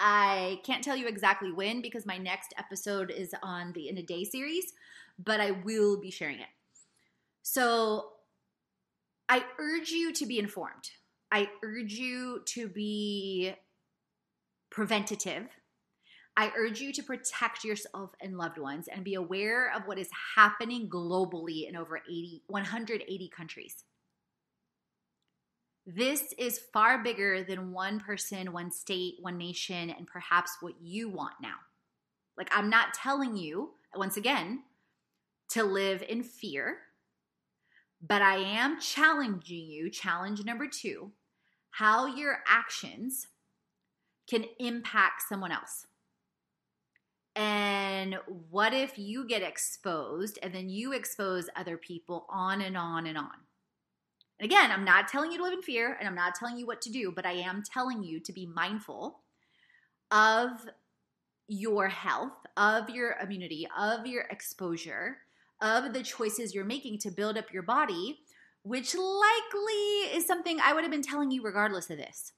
I 0.00 0.60
can't 0.64 0.84
tell 0.84 0.96
you 0.96 1.08
exactly 1.08 1.50
when 1.52 1.80
because 1.80 2.04
my 2.04 2.18
next 2.18 2.52
episode 2.58 3.10
is 3.10 3.34
on 3.42 3.72
the 3.72 3.88
In 3.88 3.96
a 3.96 4.02
Day 4.02 4.24
series, 4.24 4.74
but 5.18 5.40
I 5.40 5.52
will 5.52 5.98
be 5.98 6.10
sharing 6.10 6.40
it. 6.40 6.48
So 7.42 8.10
I 9.30 9.44
urge 9.58 9.90
you 9.90 10.12
to 10.12 10.26
be 10.26 10.38
informed. 10.38 10.90
I 11.32 11.48
urge 11.62 11.92
you 11.92 12.42
to 12.46 12.68
be 12.68 13.54
preventative. 14.70 15.46
I 16.36 16.52
urge 16.56 16.80
you 16.80 16.92
to 16.92 17.02
protect 17.02 17.64
yourself 17.64 18.10
and 18.20 18.38
loved 18.38 18.58
ones 18.58 18.88
and 18.92 19.04
be 19.04 19.14
aware 19.14 19.72
of 19.74 19.86
what 19.86 19.98
is 19.98 20.08
happening 20.36 20.88
globally 20.88 21.68
in 21.68 21.76
over 21.76 21.98
80, 21.98 22.44
180 22.46 23.28
countries. 23.28 23.84
This 25.86 26.32
is 26.38 26.60
far 26.72 27.02
bigger 27.02 27.42
than 27.42 27.72
one 27.72 28.00
person, 28.00 28.52
one 28.52 28.70
state, 28.70 29.14
one 29.20 29.38
nation, 29.38 29.90
and 29.90 30.06
perhaps 30.06 30.56
what 30.60 30.74
you 30.80 31.08
want 31.08 31.34
now. 31.42 31.56
Like, 32.36 32.48
I'm 32.52 32.70
not 32.70 32.94
telling 32.94 33.36
you, 33.36 33.70
once 33.94 34.16
again, 34.16 34.62
to 35.50 35.64
live 35.64 36.02
in 36.08 36.22
fear, 36.22 36.78
but 38.00 38.22
I 38.22 38.36
am 38.36 38.80
challenging 38.80 39.66
you, 39.66 39.90
challenge 39.90 40.44
number 40.44 40.68
two, 40.68 41.12
how 41.70 42.06
your 42.06 42.38
actions 42.46 43.28
can 44.28 44.44
impact 44.58 45.22
someone 45.28 45.52
else. 45.52 45.86
And 47.36 48.18
what 48.50 48.74
if 48.74 48.98
you 48.98 49.26
get 49.26 49.42
exposed 49.42 50.38
and 50.42 50.54
then 50.54 50.68
you 50.68 50.92
expose 50.92 51.48
other 51.56 51.76
people 51.76 52.26
on 52.28 52.60
and 52.60 52.76
on 52.76 53.06
and 53.06 53.16
on? 53.16 53.30
And 54.38 54.50
again, 54.50 54.70
I'm 54.70 54.84
not 54.84 55.08
telling 55.08 55.30
you 55.30 55.38
to 55.38 55.44
live 55.44 55.52
in 55.52 55.62
fear 55.62 55.96
and 55.98 56.08
I'm 56.08 56.14
not 56.14 56.34
telling 56.34 56.56
you 56.56 56.66
what 56.66 56.80
to 56.82 56.90
do, 56.90 57.12
but 57.14 57.26
I 57.26 57.32
am 57.32 57.62
telling 57.62 58.02
you 58.02 58.20
to 58.20 58.32
be 58.32 58.46
mindful 58.46 59.20
of 60.10 60.50
your 61.46 61.88
health, 61.88 62.46
of 62.56 62.88
your 62.90 63.16
immunity, 63.22 63.68
of 63.78 64.06
your 64.06 64.22
exposure, 64.30 65.18
of 65.60 65.92
the 65.92 66.02
choices 66.02 66.54
you're 66.54 66.64
making 66.64 66.98
to 67.00 67.10
build 67.10 67.36
up 67.36 67.52
your 67.52 67.62
body, 67.62 68.20
which 68.62 68.94
likely 68.94 70.14
is 70.14 70.26
something 70.26 70.58
I 70.60 70.72
would 70.72 70.84
have 70.84 70.90
been 70.90 71.02
telling 71.02 71.30
you 71.30 71.42
regardless 71.42 71.90
of 71.90 71.98
this. 71.98 72.32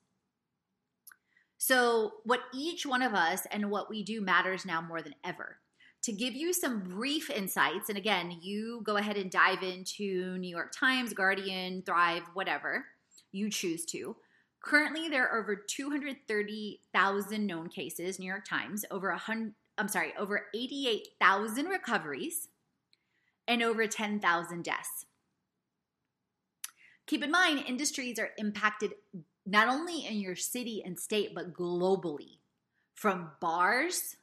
So, 1.58 2.14
what 2.24 2.40
each 2.52 2.84
one 2.84 3.02
of 3.02 3.14
us 3.14 3.46
and 3.50 3.70
what 3.70 3.88
we 3.88 4.02
do 4.02 4.20
matters 4.20 4.66
now 4.66 4.80
more 4.80 5.00
than 5.00 5.14
ever 5.24 5.58
to 6.02 6.12
give 6.12 6.34
you 6.34 6.52
some 6.52 6.80
brief 6.80 7.30
insights, 7.30 7.88
and 7.88 7.96
again, 7.96 8.38
you 8.42 8.80
go 8.82 8.96
ahead 8.96 9.16
and 9.16 9.30
dive 9.30 9.62
into 9.62 10.36
New 10.38 10.50
York 10.50 10.72
Times, 10.72 11.12
Guardian, 11.12 11.82
Thrive, 11.82 12.24
whatever 12.34 12.84
you 13.30 13.48
choose 13.48 13.84
to. 13.86 14.16
Currently, 14.60 15.08
there 15.08 15.28
are 15.28 15.40
over 15.40 15.54
230,000 15.56 17.46
known 17.46 17.68
cases, 17.68 18.18
New 18.18 18.26
York 18.26 18.44
Times, 18.44 18.84
over 18.90 19.10
100, 19.10 19.54
I'm 19.78 19.88
sorry, 19.88 20.12
over 20.18 20.46
88,000 20.54 21.66
recoveries, 21.66 22.48
and 23.46 23.62
over 23.62 23.86
10,000 23.86 24.64
deaths. 24.64 25.06
Keep 27.06 27.24
in 27.24 27.30
mind, 27.30 27.64
industries 27.66 28.18
are 28.18 28.30
impacted 28.38 28.94
not 29.44 29.68
only 29.68 30.06
in 30.06 30.20
your 30.20 30.36
city 30.36 30.82
and 30.84 30.98
state, 30.98 31.34
but 31.34 31.52
globally. 31.52 32.38
From 32.94 33.30
bars 33.40 34.16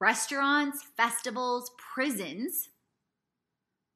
restaurants, 0.00 0.84
festivals, 0.96 1.70
prisons. 1.78 2.68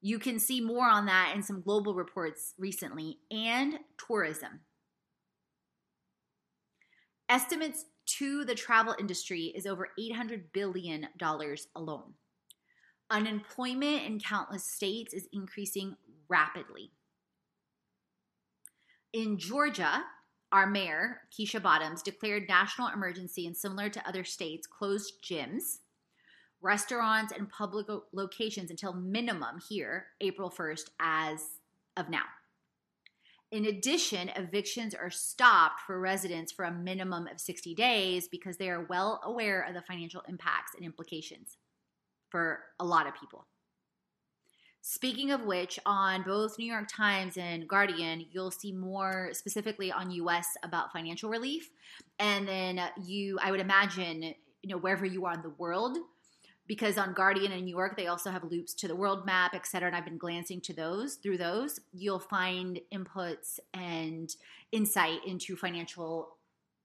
You 0.00 0.18
can 0.18 0.38
see 0.38 0.60
more 0.60 0.88
on 0.88 1.06
that 1.06 1.32
in 1.34 1.42
some 1.42 1.60
global 1.60 1.94
reports 1.94 2.54
recently, 2.58 3.18
and 3.30 3.78
tourism. 3.98 4.60
Estimates 7.28 7.84
to 8.06 8.44
the 8.44 8.54
travel 8.54 8.96
industry 8.98 9.52
is 9.54 9.66
over 9.66 9.90
$800 9.98 10.44
billion 10.52 11.06
alone. 11.76 12.14
Unemployment 13.10 14.04
in 14.04 14.18
countless 14.18 14.64
states 14.64 15.12
is 15.12 15.28
increasing 15.32 15.96
rapidly. 16.28 16.92
In 19.12 19.38
Georgia, 19.38 20.04
our 20.52 20.66
mayor, 20.66 21.22
Keisha 21.32 21.62
Bottoms, 21.62 22.02
declared 22.02 22.48
national 22.48 22.88
emergency 22.88 23.46
and 23.46 23.56
similar 23.56 23.88
to 23.88 24.08
other 24.08 24.24
states, 24.24 24.66
closed 24.66 25.14
gyms 25.22 25.78
restaurants, 26.60 27.32
and 27.32 27.48
public 27.48 27.86
locations 28.12 28.70
until 28.70 28.92
minimum 28.92 29.58
here, 29.68 30.06
April 30.20 30.50
1st, 30.50 30.90
as 31.00 31.40
of 31.96 32.08
now. 32.08 32.24
In 33.50 33.66
addition, 33.66 34.28
evictions 34.36 34.94
are 34.94 35.10
stopped 35.10 35.80
for 35.80 35.98
residents 35.98 36.52
for 36.52 36.64
a 36.64 36.72
minimum 36.72 37.26
of 37.26 37.40
60 37.40 37.74
days 37.74 38.28
because 38.28 38.56
they 38.58 38.70
are 38.70 38.86
well 38.88 39.20
aware 39.24 39.62
of 39.62 39.74
the 39.74 39.82
financial 39.82 40.22
impacts 40.28 40.72
and 40.76 40.84
implications 40.84 41.56
for 42.28 42.60
a 42.78 42.84
lot 42.84 43.08
of 43.08 43.14
people. 43.14 43.46
Speaking 44.82 45.30
of 45.30 45.44
which, 45.44 45.78
on 45.84 46.22
both 46.22 46.58
New 46.58 46.70
York 46.70 46.88
Times 46.90 47.36
and 47.36 47.68
Guardian, 47.68 48.26
you'll 48.30 48.50
see 48.50 48.72
more 48.72 49.30
specifically 49.32 49.92
on 49.92 50.10
US 50.10 50.56
about 50.62 50.92
financial 50.92 51.28
relief. 51.28 51.70
And 52.18 52.48
then 52.48 52.80
you, 53.04 53.38
I 53.42 53.50
would 53.50 53.60
imagine, 53.60 54.22
you 54.62 54.70
know, 54.70 54.78
wherever 54.78 55.04
you 55.04 55.26
are 55.26 55.34
in 55.34 55.42
the 55.42 55.50
world, 55.50 55.98
because 56.66 56.96
on 56.96 57.12
Guardian 57.12 57.52
and 57.52 57.64
New 57.64 57.76
York, 57.76 57.96
they 57.96 58.06
also 58.06 58.30
have 58.30 58.44
loops 58.44 58.72
to 58.74 58.88
the 58.88 58.96
world 58.96 59.26
map, 59.26 59.52
et 59.54 59.66
cetera. 59.66 59.88
And 59.88 59.96
I've 59.96 60.04
been 60.04 60.16
glancing 60.16 60.60
to 60.62 60.72
those 60.72 61.16
through 61.16 61.38
those. 61.38 61.80
You'll 61.92 62.18
find 62.18 62.80
inputs 62.92 63.58
and 63.74 64.34
insight 64.72 65.26
into 65.26 65.56
financial 65.56 66.36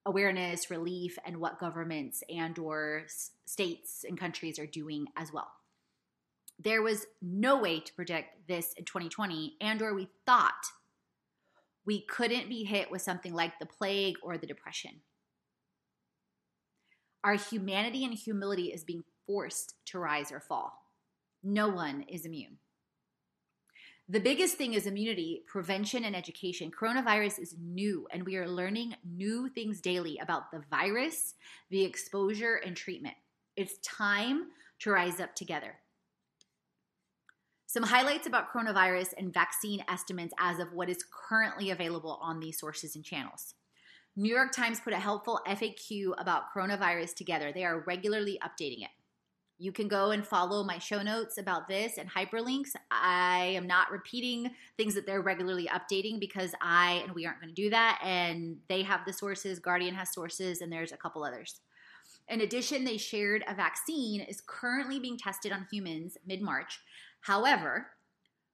awareness, 0.06 0.70
relief, 0.70 1.18
and 1.26 1.38
what 1.38 1.60
governments 1.60 2.24
and 2.30 2.60
or 2.60 3.06
states 3.46 4.04
and 4.08 4.20
countries 4.20 4.60
are 4.60 4.68
doing 4.68 5.08
as 5.16 5.32
well. 5.32 5.55
There 6.60 6.82
was 6.82 7.06
no 7.22 7.60
way 7.60 7.80
to 7.80 7.94
predict 7.94 8.48
this 8.48 8.74
in 8.78 8.86
2020, 8.86 9.58
and 9.62 9.82
or 9.82 9.94
we 9.94 10.10
thought 10.26 10.54
we 11.86 12.02
couldn't 12.02 12.50
be 12.50 12.64
hit 12.64 12.90
with 12.90 13.02
something 13.02 13.34
like 13.34 13.60
the 13.60 13.66
plague 13.66 14.16
or 14.24 14.38
the 14.38 14.48
depression. 14.48 15.02
Our 17.24 17.36
humanity 17.36 18.06
and 18.06 18.14
humility 18.14 18.72
is 18.72 18.84
being 18.84 19.04
forced 19.28 19.76
to 19.88 20.00
rise 20.00 20.32
or 20.32 20.40
fall. 20.40 20.74
No 21.44 21.70
one 21.70 22.04
is 22.04 22.26
immune. 22.26 22.58
The 24.08 24.20
biggest 24.20 24.56
thing 24.58 24.76
is 24.76 24.86
immunity, 24.86 25.42
prevention, 25.48 26.04
and 26.04 26.16
education. 26.16 26.70
Coronavirus 26.70 27.40
is 27.40 27.56
new, 27.60 28.08
and 28.12 28.24
we 28.24 28.38
are 28.38 28.48
learning 28.48 28.96
new 29.04 29.50
things 29.50 29.82
daily 29.82 30.20
about 30.22 30.52
the 30.52 30.62
virus, 30.70 31.34
the 31.72 31.84
exposure, 31.84 32.62
and 32.64 32.78
treatment. 32.78 33.16
It's 33.56 33.80
time 33.80 34.52
to 34.82 34.92
rise 34.92 35.20
up 35.20 35.34
together. 35.34 35.74
Some 37.68 37.84
highlights 37.84 38.28
about 38.28 38.52
coronavirus 38.54 39.14
and 39.18 39.34
vaccine 39.34 39.84
estimates 39.90 40.34
as 40.40 40.60
of 40.60 40.74
what 40.74 40.90
is 40.90 41.04
currently 41.04 41.72
available 41.72 42.20
on 42.22 42.40
these 42.40 42.60
sources 42.60 42.96
and 42.96 43.04
channels. 43.04 43.56
New 44.16 44.34
York 44.34 44.54
Times 44.54 44.80
put 44.80 44.94
a 44.94 44.98
helpful 44.98 45.42
FAQ 45.48 46.14
about 46.18 46.54
coronavirus 46.56 47.16
together. 47.16 47.52
They 47.52 47.66
are 47.66 47.84
regularly 47.86 48.40
updating 48.42 48.84
it. 48.84 48.92
You 49.58 49.72
can 49.72 49.88
go 49.88 50.12
and 50.12 50.26
follow 50.26 50.64
my 50.64 50.80
show 50.80 51.02
notes 51.02 51.38
about 51.38 51.68
this 51.68 51.98
and 51.98 52.10
hyperlinks. 52.10 52.72
I 52.92 53.54
am 53.56 53.68
not 53.68 53.90
repeating 53.90 54.52
things 54.78 54.96
that 54.96 55.06
they're 55.06 55.22
regularly 55.22 55.68
updating 55.68 56.20
because 56.20 56.52
I 56.62 57.04
and 57.06 57.14
we 57.14 57.26
aren't 57.26 57.40
going 57.40 57.54
to 57.54 57.62
do 57.62 57.70
that. 57.70 58.00
And 58.04 58.58
they 58.68 58.84
have 58.84 59.02
the 59.06 59.14
sources, 59.14 59.60
Guardian 59.60 59.96
has 59.96 60.14
sources, 60.14 60.62
and 60.62 60.72
there's 60.72 60.92
a 60.92 60.98
couple 60.98 61.24
others. 61.24 61.62
In 62.28 62.42
addition, 62.42 62.84
they 62.84 62.98
shared 62.98 63.44
a 63.48 63.54
vaccine 63.54 64.22
is 64.22 64.42
currently 64.46 65.00
being 65.00 65.18
tested 65.18 65.52
on 65.52 65.68
humans 65.72 66.18
mid 66.26 66.42
March. 66.42 66.80
However, 67.26 67.88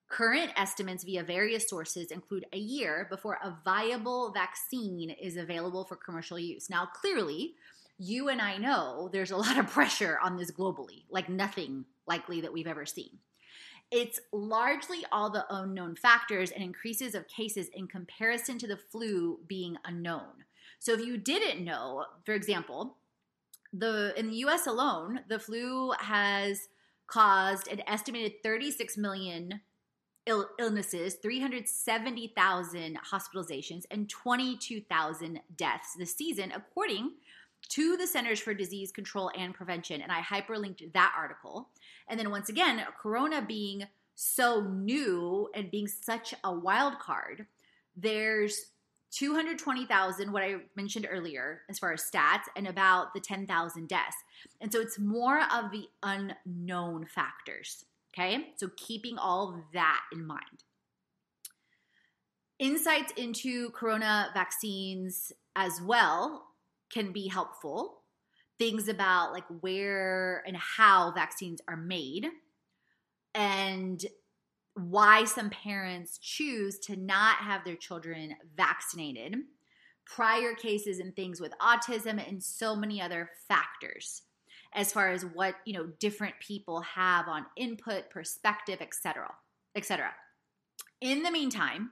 current 0.08 0.52
estimates 0.56 1.04
via 1.04 1.24
various 1.24 1.68
sources 1.68 2.10
include 2.10 2.46
a 2.54 2.58
year 2.58 3.06
before 3.10 3.38
a 3.44 3.58
viable 3.66 4.32
vaccine 4.32 5.10
is 5.10 5.36
available 5.36 5.84
for 5.84 5.98
commercial 5.98 6.40
use. 6.40 6.70
Now, 6.70 6.86
clearly, 6.86 7.56
you 7.98 8.30
and 8.30 8.42
I 8.42 8.56
know 8.56 9.10
there's 9.12 9.32
a 9.32 9.36
lot 9.36 9.58
of 9.58 9.68
pressure 9.72 10.18
on 10.24 10.38
this 10.38 10.52
globally, 10.52 11.04
like 11.10 11.28
nothing 11.28 11.84
likely 12.08 12.40
that 12.40 12.54
we've 12.54 12.66
ever 12.66 12.86
seen. 12.86 13.20
It's 13.92 14.22
largely 14.32 15.00
all 15.12 15.30
the 15.30 15.46
unknown 15.50 15.98
factors 15.98 16.52
and 16.52 16.64
increases 16.64 17.14
of 17.14 17.28
cases 17.28 17.68
in 17.74 17.90
comparison 17.90 18.58
to 18.60 18.68
the 18.68 18.78
flu 18.78 19.42
being 19.48 19.76
unknown. 19.84 20.46
So 20.80 20.94
if 20.94 21.02
you 21.02 21.18
didn't 21.18 21.66
know, 21.66 22.06
for 22.26 22.32
example, 22.32 22.96
the 23.74 24.14
in 24.18 24.30
the 24.30 24.38
US 24.46 24.66
alone, 24.66 25.22
the 25.28 25.40
flu 25.40 25.92
has 26.00 26.70
caused 27.12 27.68
an 27.68 27.82
estimated 27.88 28.42
36 28.44 28.98
million 28.98 29.62
Ill- 30.28 30.50
illnesses, 30.60 31.16
370,000 31.16 33.00
hospitalizations, 33.12 33.86
and 33.90 34.08
22,000 34.08 35.40
deaths 35.56 35.96
this 35.98 36.16
season, 36.16 36.52
according 36.52 37.14
to 37.70 37.98
the 37.98 38.06
Centers 38.06 38.40
for 38.40 38.54
Disease 38.54 38.92
Control 38.92 39.32
and 39.36 39.52
Prevention. 39.54 40.00
And 40.00 40.12
I 40.12 40.22
hyperlinked 40.22 40.94
that 40.94 41.14
article. 41.18 41.70
And 42.08 42.20
then 42.20 42.30
once 42.30 42.50
again, 42.50 42.84
Corona 43.02 43.42
being 43.42 43.88
so 44.14 44.62
new 44.62 45.50
and 45.56 45.72
being 45.72 45.88
such 45.88 46.36
a 46.44 46.54
wild 46.54 47.00
card, 47.00 47.48
there's 47.96 48.72
220,000, 49.12 50.32
what 50.32 50.44
I 50.44 50.56
mentioned 50.76 51.08
earlier, 51.10 51.62
as 51.70 51.80
far 51.80 51.92
as 51.92 52.04
stats, 52.04 52.46
and 52.56 52.68
about 52.68 53.14
the 53.14 53.20
10,000 53.20 53.88
deaths. 53.88 54.16
And 54.60 54.72
so 54.72 54.80
it's 54.80 54.98
more 54.98 55.42
of 55.54 55.72
the 55.72 55.88
unknown 56.02 57.06
factors. 57.06 57.86
Okay, 58.14 58.50
so 58.58 58.70
keeping 58.76 59.18
all 59.18 59.64
that 59.74 60.02
in 60.12 60.26
mind. 60.26 60.64
Insights 62.60 63.14
into 63.16 63.70
corona 63.72 64.30
vaccines 64.34 65.32
as 65.56 65.82
well 65.82 66.48
can 66.92 67.12
be 67.12 67.28
helpful. 67.28 68.02
Things 68.60 68.88
about 68.88 69.32
like 69.32 69.46
where 69.62 70.44
and 70.46 70.58
how 70.58 71.12
vaccines 71.12 71.62
are 71.68 71.78
made 71.78 72.28
and 73.34 74.06
why 74.76 75.26
some 75.26 75.50
parents 75.50 76.18
choose 76.18 76.80
to 76.80 76.96
not 76.96 77.38
have 77.38 77.64
their 77.66 77.76
children 77.76 78.36
vaccinated, 78.56 79.36
prior 80.06 80.54
cases 80.54 81.00
and 81.00 81.16
things 81.16 81.42
with 81.42 81.54
autism, 81.62 82.26
and 82.28 82.44
so 82.44 82.76
many 82.76 83.02
other 83.02 83.30
factors 83.48 84.24
as 84.74 84.94
far 84.94 85.12
as 85.12 85.24
what 85.24 85.56
you 85.66 85.74
know 85.74 85.88
different 86.00 86.36
people 86.40 86.82
have 86.82 87.28
on 87.28 87.46
input, 87.58 88.10
perspective, 88.10 88.80
etc., 88.82 89.30
etc. 89.76 90.12
In 91.02 91.24
the 91.24 91.32
meantime, 91.32 91.92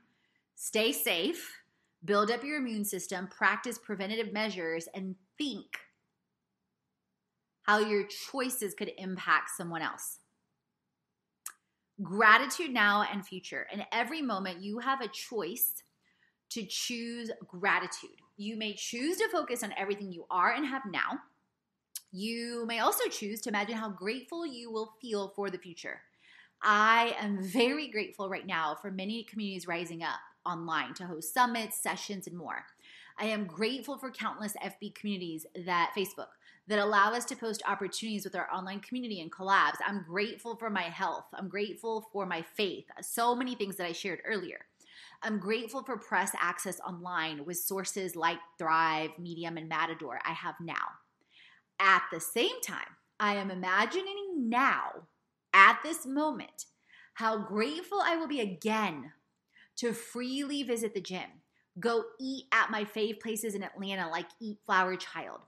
stay 0.56 0.92
safe 0.92 1.60
build 2.06 2.32
up 2.32 2.44
your 2.44 2.58
immune 2.58 2.86
system, 2.86 3.28
practice 3.28 3.78
preventative 3.78 4.32
measures, 4.34 4.88
and 4.94 5.16
think 5.38 5.80
how 7.64 7.80
your 7.80 8.06
choices 8.08 8.74
could 8.74 8.92
impact 8.98 9.50
someone 9.56 9.82
else. 9.82 10.19
Gratitude 12.02 12.72
now 12.72 13.06
and 13.12 13.26
future. 13.26 13.68
In 13.74 13.84
every 13.92 14.22
moment, 14.22 14.62
you 14.62 14.80
have 14.80 15.02
a 15.02 15.08
choice 15.08 15.84
to 16.50 16.64
choose 16.64 17.30
gratitude. 17.48 18.22
You 18.38 18.58
may 18.58 18.74
choose 18.74 19.18
to 19.18 19.30
focus 19.30 19.64
on 19.64 19.74
everything 19.78 20.12
you 20.12 20.26
are 20.30 20.52
and 20.52 20.66
have 20.66 20.84
now. 20.90 21.20
You 22.12 22.66
may 22.66 22.80
also 22.80 23.08
choose 23.10 23.42
to 23.42 23.50
imagine 23.50 23.76
how 23.76 23.90
grateful 23.90 24.46
you 24.46 24.72
will 24.72 24.94
feel 25.02 25.34
for 25.36 25.50
the 25.50 25.58
future. 25.58 26.02
I 26.62 27.16
am 27.20 27.44
very 27.44 27.88
grateful 27.88 28.30
right 28.30 28.48
now 28.48 28.76
for 28.82 28.92
many 28.92 29.24
communities 29.24 29.68
rising 29.68 30.04
up 30.04 30.20
online 30.46 30.94
to 30.96 31.06
host 31.06 31.34
summits, 31.34 31.82
sessions, 31.82 32.28
and 32.28 32.38
more. 32.38 32.66
I 33.18 33.26
am 33.26 33.46
grateful 33.46 33.98
for 33.98 34.10
countless 34.10 34.56
FB 34.64 34.96
communities 34.96 35.46
that 35.66 35.92
Facebook 35.96 36.28
that 36.70 36.80
allow 36.80 37.12
us 37.14 37.26
to 37.26 37.36
post 37.36 37.64
opportunities 37.68 38.24
with 38.24 38.36
our 38.36 38.48
online 38.54 38.80
community 38.80 39.22
and 39.22 39.32
collabs. 39.32 39.78
I'm 39.86 40.06
grateful 40.08 40.56
for 40.56 40.70
my 40.70 40.84
health. 40.84 41.26
I'm 41.34 41.50
grateful 41.50 42.08
for 42.14 42.28
my 42.28 42.44
faith. 42.44 42.86
So 43.02 43.36
many 43.36 43.56
things 43.56 43.76
that 43.78 43.88
I 43.88 43.92
shared 43.92 44.22
earlier. 44.26 44.60
I'm 45.24 45.40
grateful 45.40 45.84
for 45.84 45.98
press 45.98 46.32
access 46.40 46.80
online 46.80 47.44
with 47.44 47.58
sources 47.58 48.16
like 48.16 48.38
Thrive, 48.60 49.10
Medium, 49.18 49.58
and 49.58 49.68
Matador 49.68 50.20
I 50.24 50.32
have 50.32 50.56
now. 50.62 50.76
At 51.80 52.04
the 52.14 52.20
same 52.20 52.62
time, 52.66 52.96
I 53.20 53.36
am 53.36 53.50
imagining 53.50 54.48
now, 54.48 55.08
at 55.54 55.80
this 55.84 56.06
moment, 56.06 56.66
how 57.16 57.38
grateful 57.40 58.00
I 58.02 58.16
will 58.16 58.28
be 58.28 58.42
again 58.42 59.12
to 59.78 59.92
freely 59.92 60.62
visit 60.62 60.94
the 60.94 61.02
gym, 61.02 61.42
go 61.80 62.04
eat 62.20 62.46
at 62.52 62.70
my 62.70 62.86
fave 62.86 63.20
places 63.20 63.56
in 63.56 63.64
Atlanta, 63.64 64.10
like 64.10 64.28
Eat 64.40 64.60
Flower 64.66 64.96
Child. 64.96 65.40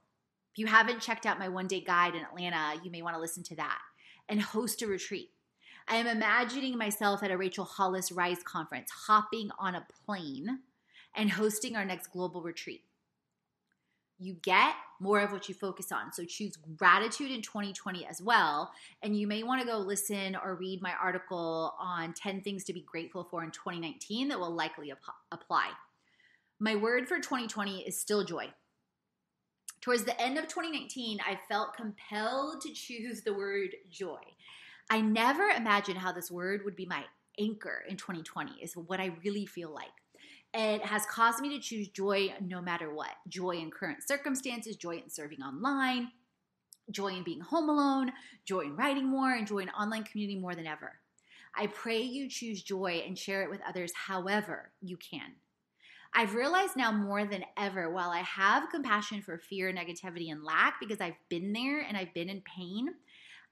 If 0.52 0.58
you 0.58 0.66
haven't 0.66 1.00
checked 1.00 1.26
out 1.26 1.38
my 1.38 1.48
one 1.48 1.66
day 1.66 1.80
guide 1.80 2.14
in 2.14 2.22
Atlanta, 2.22 2.80
you 2.82 2.90
may 2.90 3.02
want 3.02 3.16
to 3.16 3.20
listen 3.20 3.42
to 3.44 3.56
that 3.56 3.78
and 4.28 4.40
host 4.40 4.82
a 4.82 4.86
retreat. 4.86 5.30
I 5.88 5.96
am 5.96 6.06
imagining 6.06 6.78
myself 6.78 7.22
at 7.22 7.30
a 7.30 7.36
Rachel 7.36 7.64
Hollis 7.64 8.12
Rise 8.12 8.42
conference, 8.44 8.90
hopping 8.90 9.50
on 9.58 9.74
a 9.74 9.86
plane 10.06 10.60
and 11.14 11.30
hosting 11.30 11.74
our 11.74 11.84
next 11.84 12.12
global 12.12 12.42
retreat 12.42 12.82
you 14.22 14.34
get 14.34 14.74
more 15.00 15.20
of 15.20 15.32
what 15.32 15.48
you 15.48 15.54
focus 15.54 15.90
on. 15.90 16.12
So 16.12 16.24
choose 16.24 16.56
gratitude 16.76 17.32
in 17.32 17.42
2020 17.42 18.06
as 18.06 18.22
well. 18.22 18.70
And 19.02 19.18
you 19.18 19.26
may 19.26 19.42
want 19.42 19.60
to 19.60 19.66
go 19.66 19.78
listen 19.78 20.36
or 20.36 20.54
read 20.54 20.80
my 20.80 20.92
article 20.92 21.74
on 21.80 22.14
10 22.14 22.40
things 22.42 22.62
to 22.64 22.72
be 22.72 22.82
grateful 22.82 23.24
for 23.24 23.42
in 23.42 23.50
2019 23.50 24.28
that 24.28 24.38
will 24.38 24.54
likely 24.54 24.92
ap- 24.92 24.98
apply. 25.32 25.70
My 26.60 26.76
word 26.76 27.08
for 27.08 27.16
2020 27.16 27.80
is 27.80 27.98
still 27.98 28.24
joy. 28.24 28.52
Towards 29.82 30.04
the 30.04 30.18
end 30.20 30.38
of 30.38 30.46
2019, 30.46 31.18
I 31.26 31.40
felt 31.48 31.74
compelled 31.74 32.60
to 32.60 32.72
choose 32.72 33.22
the 33.22 33.34
word 33.34 33.74
joy. 33.90 34.20
I 34.88 35.00
never 35.00 35.48
imagined 35.48 35.98
how 35.98 36.12
this 36.12 36.30
word 36.30 36.64
would 36.64 36.76
be 36.76 36.86
my 36.86 37.04
anchor 37.40 37.82
in 37.88 37.96
2020, 37.96 38.62
is 38.62 38.76
what 38.76 39.00
I 39.00 39.16
really 39.24 39.44
feel 39.44 39.74
like. 39.74 39.90
It 40.54 40.84
has 40.84 41.04
caused 41.06 41.40
me 41.40 41.48
to 41.56 41.58
choose 41.58 41.88
joy 41.88 42.32
no 42.40 42.62
matter 42.62 42.94
what 42.94 43.10
joy 43.26 43.56
in 43.56 43.72
current 43.72 44.06
circumstances, 44.06 44.76
joy 44.76 44.98
in 44.98 45.10
serving 45.10 45.42
online, 45.42 46.12
joy 46.92 47.08
in 47.08 47.24
being 47.24 47.40
home 47.40 47.68
alone, 47.68 48.12
joy 48.44 48.60
in 48.60 48.76
writing 48.76 49.06
more, 49.06 49.32
and 49.32 49.48
joy 49.48 49.58
in 49.58 49.70
online 49.70 50.04
community 50.04 50.38
more 50.38 50.54
than 50.54 50.66
ever. 50.66 50.92
I 51.56 51.66
pray 51.66 52.02
you 52.02 52.28
choose 52.28 52.62
joy 52.62 53.02
and 53.04 53.18
share 53.18 53.42
it 53.42 53.50
with 53.50 53.60
others 53.66 53.92
however 54.06 54.70
you 54.80 54.96
can. 54.96 55.32
I've 56.14 56.34
realized 56.34 56.76
now 56.76 56.92
more 56.92 57.24
than 57.24 57.44
ever 57.56 57.90
while 57.90 58.10
I 58.10 58.20
have 58.20 58.70
compassion 58.70 59.22
for 59.22 59.38
fear, 59.38 59.72
negativity, 59.72 60.30
and 60.30 60.44
lack 60.44 60.78
because 60.78 61.00
I've 61.00 61.16
been 61.28 61.52
there 61.52 61.80
and 61.80 61.96
I've 61.96 62.12
been 62.12 62.28
in 62.28 62.42
pain, 62.42 62.88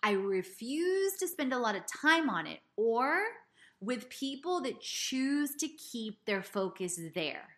I 0.03 0.13
refuse 0.13 1.15
to 1.17 1.29
spend 1.29 1.53
a 1.53 1.59
lot 1.59 1.77
of 1.77 1.83
time 1.87 2.29
on 2.29 2.47
it 2.47 2.61
or 2.77 3.23
with 3.81 4.11
people 4.11 4.61
that 4.63 4.81
choose 4.81 5.55
to 5.57 5.69
keep 5.69 6.25
their 6.27 6.43
focus 6.43 7.01
there. 7.15 7.49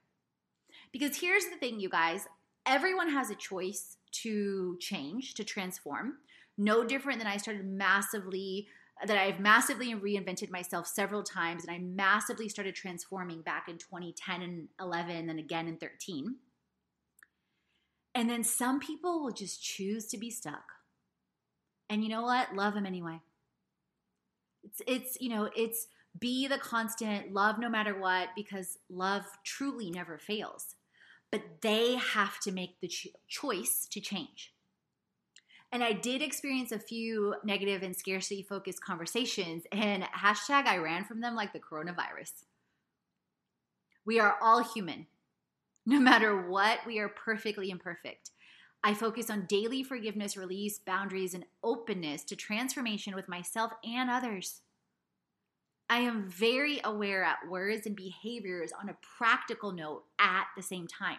Because 0.93 1.17
here's 1.17 1.47
the 1.47 1.57
thing, 1.57 1.81
you 1.81 1.88
guys 1.88 2.27
everyone 2.65 3.11
has 3.11 3.29
a 3.29 3.35
choice 3.35 3.97
to 4.12 4.77
change, 4.79 5.35
to 5.35 5.43
transform. 5.43 6.19
No 6.57 6.85
different 6.85 7.19
than 7.19 7.27
I 7.27 7.38
started 7.38 7.67
massively, 7.67 8.69
that 9.07 9.19
I've 9.19 9.41
massively 9.41 9.95
reinvented 9.95 10.51
myself 10.51 10.87
several 10.87 11.23
times, 11.23 11.65
and 11.65 11.75
I 11.75 11.79
massively 11.79 12.49
started 12.49 12.75
transforming 12.75 13.43
back 13.43 13.69
in 13.69 13.79
2010 13.79 14.43
and 14.43 14.69
11, 14.81 15.29
and 15.29 15.38
again 15.38 15.69
in 15.69 15.77
13. 15.77 16.37
And 18.15 18.29
then 18.29 18.45
some 18.45 18.79
people 18.79 19.23
will 19.23 19.33
just 19.33 19.62
choose 19.62 20.07
to 20.09 20.19
be 20.19 20.31
stuck. 20.31 20.65
And 21.88 22.03
you 22.03 22.11
know 22.11 22.23
what? 22.23 22.55
Love 22.55 22.75
them 22.75 22.87
anyway. 22.87 23.21
It's, 24.62 24.83
it's, 24.87 25.19
you 25.21 25.31
know, 25.31 25.51
it's, 25.57 25.88
be 26.19 26.47
the 26.47 26.59
constant, 26.59 27.33
love 27.33 27.59
no 27.59 27.69
matter 27.69 27.99
what, 27.99 28.29
because 28.37 28.79
love 28.91 29.25
truly 29.45 29.91
never 29.91 30.19
fails. 30.19 30.75
But 31.31 31.62
they 31.62 31.97
have 31.97 32.38
to 32.41 32.53
make 32.53 32.81
the 32.81 32.88
cho- 32.88 33.11
choice 33.29 33.87
to 33.91 34.01
change. 34.01 34.52
And 35.73 35.83
I 35.83 35.95
did 35.95 36.21
experience 36.21 36.71
a 36.71 36.79
few 36.79 37.35
negative 37.45 37.83
and 37.83 37.97
scarcity 37.97 38.43
focused 38.43 38.85
conversations, 38.85 39.65
and 39.73 40.03
hashtag 40.03 40.67
I 40.67 40.77
ran 40.77 41.05
from 41.05 41.23
them 41.23 41.35
like 41.35 41.55
the 41.55 41.61
coronavirus. 41.61 42.45
We 44.05 44.21
are 44.21 44.37
all 44.43 44.63
human. 44.63 45.07
No 45.87 45.99
matter 45.99 46.49
what, 46.49 46.81
we 46.87 46.99
are 46.99 47.09
perfectly 47.09 47.71
imperfect. 47.71 48.31
I 48.85 48.95
focus 48.95 49.31
on 49.31 49.47
daily 49.47 49.83
forgiveness, 49.83 50.37
release, 50.37 50.79
boundaries, 50.79 51.35
and 51.35 51.47
openness 51.65 52.23
to 52.25 52.37
transformation 52.37 53.15
with 53.15 53.29
myself 53.29 53.73
and 53.83 54.11
others. 54.11 54.61
I 55.89 55.99
am 55.99 56.29
very 56.29 56.81
aware 56.85 57.25
at 57.25 57.49
words 57.49 57.87
and 57.87 57.97
behaviors 57.97 58.73
on 58.73 58.89
a 58.89 58.97
practical 59.19 59.73
note 59.73 60.05
at 60.19 60.47
the 60.57 60.63
same 60.63 60.87
time 60.87 61.19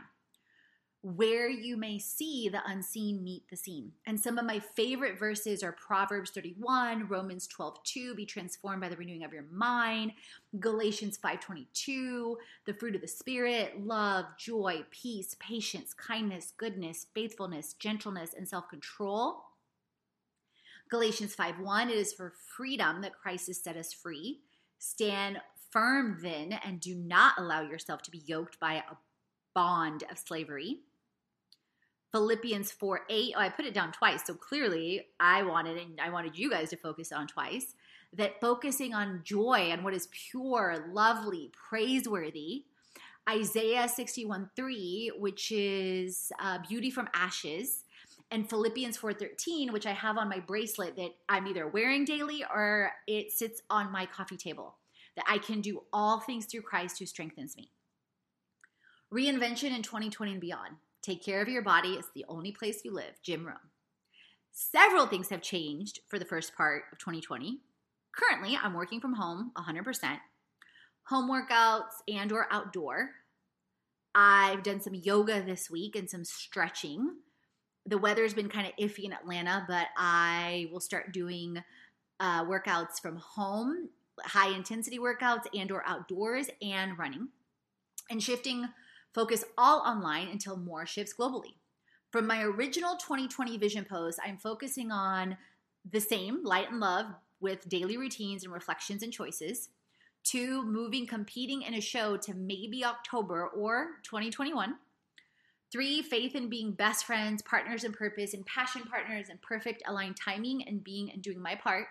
where 1.03 1.49
you 1.49 1.75
may 1.75 1.99
see 1.99 2.47
the 2.47 2.61
unseen 2.65 3.21
meet 3.21 3.43
the 3.49 3.57
seen. 3.57 3.91
And 4.05 4.17
some 4.17 4.37
of 4.37 4.45
my 4.45 4.59
favorite 4.59 5.19
verses 5.19 5.61
are 5.61 5.73
Proverbs 5.73 6.31
31, 6.31 7.09
Romans 7.09 7.45
12, 7.47 7.83
2, 7.83 8.15
be 8.15 8.25
transformed 8.25 8.79
by 8.79 8.87
the 8.87 8.95
renewing 8.95 9.25
of 9.25 9.33
your 9.33 9.45
mind, 9.51 10.13
Galatians 10.61 11.17
5:22, 11.17 12.37
the 12.65 12.73
fruit 12.73 12.95
of 12.95 13.01
the 13.01 13.07
spirit, 13.07 13.85
love, 13.85 14.25
joy, 14.37 14.85
peace, 14.91 15.35
patience, 15.41 15.93
kindness, 15.93 16.53
goodness, 16.55 17.07
faithfulness, 17.13 17.73
gentleness, 17.73 18.33
and 18.33 18.47
self-control. 18.47 19.43
Galatians 20.87 21.35
5:1, 21.35 21.89
it 21.89 21.97
is 21.97 22.13
for 22.13 22.29
freedom 22.29 23.01
that 23.01 23.19
Christ 23.19 23.47
has 23.47 23.61
set 23.61 23.75
us 23.75 23.91
free. 23.91 24.41
Stand 24.79 25.41
firm 25.69 26.19
then 26.21 26.53
and 26.53 26.79
do 26.79 26.95
not 26.95 27.37
allow 27.37 27.59
yourself 27.59 28.01
to 28.03 28.11
be 28.11 28.19
yoked 28.19 28.57
by 28.57 28.75
a 28.75 28.95
bond 29.53 30.03
of 30.09 30.17
slavery. 30.17 30.79
Philippians 32.13 32.71
4 32.71 33.01
8. 33.09 33.33
Oh, 33.35 33.39
I 33.39 33.49
put 33.49 33.65
it 33.65 33.73
down 33.73 33.91
twice. 33.91 34.21
So 34.25 34.35
clearly 34.35 35.07
I 35.19 35.41
wanted, 35.41 35.77
and 35.77 35.99
I 35.99 36.11
wanted 36.11 36.37
you 36.37 36.49
guys 36.49 36.69
to 36.69 36.77
focus 36.77 37.11
on 37.11 37.27
twice, 37.27 37.73
that 38.13 38.39
focusing 38.39 38.93
on 38.93 39.21
joy 39.23 39.69
and 39.71 39.83
what 39.83 39.95
is 39.95 40.07
pure, 40.11 40.85
lovely, 40.93 41.51
praiseworthy. 41.69 42.65
Isaiah 43.27 43.89
61 43.89 44.51
3, 44.55 45.13
which 45.17 45.51
is 45.51 46.31
uh, 46.39 46.59
beauty 46.67 46.91
from 46.91 47.09
ashes. 47.15 47.83
And 48.29 48.49
Philippians 48.49 48.97
4:13, 48.97 49.71
which 49.71 49.85
I 49.85 49.91
have 49.91 50.17
on 50.17 50.29
my 50.29 50.39
bracelet 50.39 50.95
that 50.95 51.11
I'm 51.29 51.47
either 51.47 51.67
wearing 51.67 52.05
daily 52.05 52.43
or 52.43 52.91
it 53.07 53.31
sits 53.31 53.61
on 53.69 53.91
my 53.91 54.05
coffee 54.05 54.37
table, 54.37 54.75
that 55.15 55.25
I 55.27 55.37
can 55.37 55.61
do 55.61 55.83
all 55.91 56.19
things 56.19 56.45
through 56.45 56.61
Christ 56.61 56.99
who 56.99 57.05
strengthens 57.05 57.55
me. 57.55 57.71
Reinvention 59.13 59.75
in 59.75 59.83
2020 59.83 60.31
and 60.33 60.41
beyond. 60.41 60.77
Take 61.03 61.23
care 61.23 61.41
of 61.41 61.49
your 61.49 61.61
body. 61.61 61.89
It's 61.89 62.09
the 62.15 62.25
only 62.29 62.51
place 62.53 62.83
you 62.83 62.93
live. 62.93 63.21
Jim 63.21 63.45
Rohn. 63.45 63.57
Several 64.53 65.05
things 65.05 65.29
have 65.29 65.41
changed 65.41 65.99
for 66.07 66.17
the 66.17 66.25
first 66.25 66.55
part 66.55 66.83
of 66.91 66.97
2020. 66.97 67.59
Currently, 68.15 68.57
I'm 68.61 68.73
working 68.73 69.01
from 69.01 69.13
home 69.13 69.51
100%. 69.57 70.17
Home 71.07 71.29
workouts 71.29 71.91
and 72.07 72.31
or 72.31 72.47
outdoor. 72.49 73.09
I've 74.15 74.63
done 74.63 74.79
some 74.79 74.93
yoga 74.93 75.43
this 75.43 75.69
week 75.69 75.95
and 75.95 76.09
some 76.09 76.23
stretching. 76.23 77.15
The 77.85 77.97
weather's 77.97 78.33
been 78.33 78.47
kind 78.47 78.67
of 78.67 78.73
iffy 78.79 79.03
in 79.03 79.11
Atlanta, 79.11 79.65
but 79.67 79.87
I 79.97 80.69
will 80.71 80.79
start 80.79 81.11
doing 81.11 81.61
uh, 82.19 82.45
workouts 82.45 83.01
from 83.01 83.17
home, 83.17 83.89
high 84.21 84.55
intensity 84.55 84.99
workouts 84.99 85.45
and 85.53 85.69
or 85.69 85.83
outdoors 85.85 86.47
and 86.61 86.97
running. 86.97 87.29
And 88.09 88.23
shifting 88.23 88.67
Focus 89.13 89.43
all 89.57 89.79
online 89.81 90.27
until 90.27 90.57
more 90.57 90.85
shifts 90.85 91.13
globally. 91.17 91.53
From 92.11 92.25
my 92.27 92.41
original 92.41 92.95
2020 92.95 93.57
vision 93.57 93.85
post, 93.85 94.19
I'm 94.25 94.37
focusing 94.37 94.91
on 94.91 95.37
the 95.89 95.99
same 95.99 96.43
light 96.43 96.71
and 96.71 96.79
love 96.79 97.07
with 97.39 97.67
daily 97.69 97.97
routines 97.97 98.43
and 98.43 98.53
reflections 98.53 99.03
and 99.03 99.13
choices. 99.13 99.69
Two, 100.23 100.63
moving 100.63 101.05
competing 101.05 101.63
in 101.63 101.73
a 101.73 101.81
show 101.81 102.17
to 102.17 102.33
maybe 102.33 102.85
October 102.85 103.47
or 103.47 103.99
2021. 104.03 104.75
Three, 105.71 106.01
faith 106.01 106.35
in 106.35 106.49
being 106.49 106.71
best 106.71 107.05
friends, 107.05 107.41
partners 107.41 107.83
in 107.83 107.91
purpose, 107.93 108.33
and 108.33 108.45
passion 108.45 108.83
partners, 108.83 109.27
and 109.29 109.41
perfect 109.41 109.83
aligned 109.87 110.15
timing 110.15 110.67
and 110.67 110.83
being 110.83 111.11
and 111.11 111.21
doing 111.21 111.41
my 111.41 111.55
part. 111.55 111.87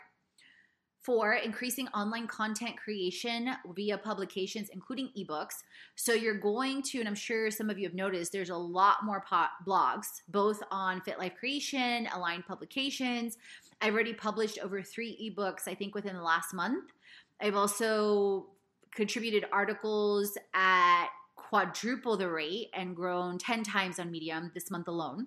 Four, 1.02 1.34
increasing 1.34 1.88
online 1.88 2.28
content 2.28 2.76
creation 2.76 3.50
via 3.74 3.98
publications, 3.98 4.68
including 4.72 5.10
ebooks. 5.18 5.64
So 5.96 6.12
you're 6.12 6.38
going 6.38 6.80
to, 6.82 7.00
and 7.00 7.08
I'm 7.08 7.16
sure 7.16 7.50
some 7.50 7.70
of 7.70 7.78
you 7.78 7.88
have 7.88 7.94
noticed, 7.94 8.30
there's 8.30 8.50
a 8.50 8.56
lot 8.56 9.04
more 9.04 9.24
blogs, 9.66 10.22
both 10.28 10.62
on 10.70 11.00
Fit 11.00 11.18
Life 11.18 11.34
Creation, 11.40 12.08
aligned 12.14 12.46
publications. 12.46 13.36
I've 13.80 13.94
already 13.94 14.14
published 14.14 14.60
over 14.60 14.80
three 14.80 15.34
ebooks, 15.36 15.66
I 15.66 15.74
think, 15.74 15.96
within 15.96 16.14
the 16.14 16.22
last 16.22 16.54
month. 16.54 16.92
I've 17.40 17.56
also 17.56 18.46
contributed 18.94 19.46
articles 19.50 20.38
at 20.54 21.08
quadruple 21.34 22.16
the 22.16 22.30
rate 22.30 22.68
and 22.74 22.94
grown 22.94 23.38
10 23.38 23.64
times 23.64 23.98
on 23.98 24.12
Medium 24.12 24.52
this 24.54 24.70
month 24.70 24.86
alone. 24.86 25.26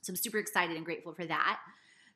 So 0.00 0.12
I'm 0.12 0.16
super 0.16 0.38
excited 0.38 0.74
and 0.74 0.86
grateful 0.86 1.12
for 1.12 1.26
that 1.26 1.58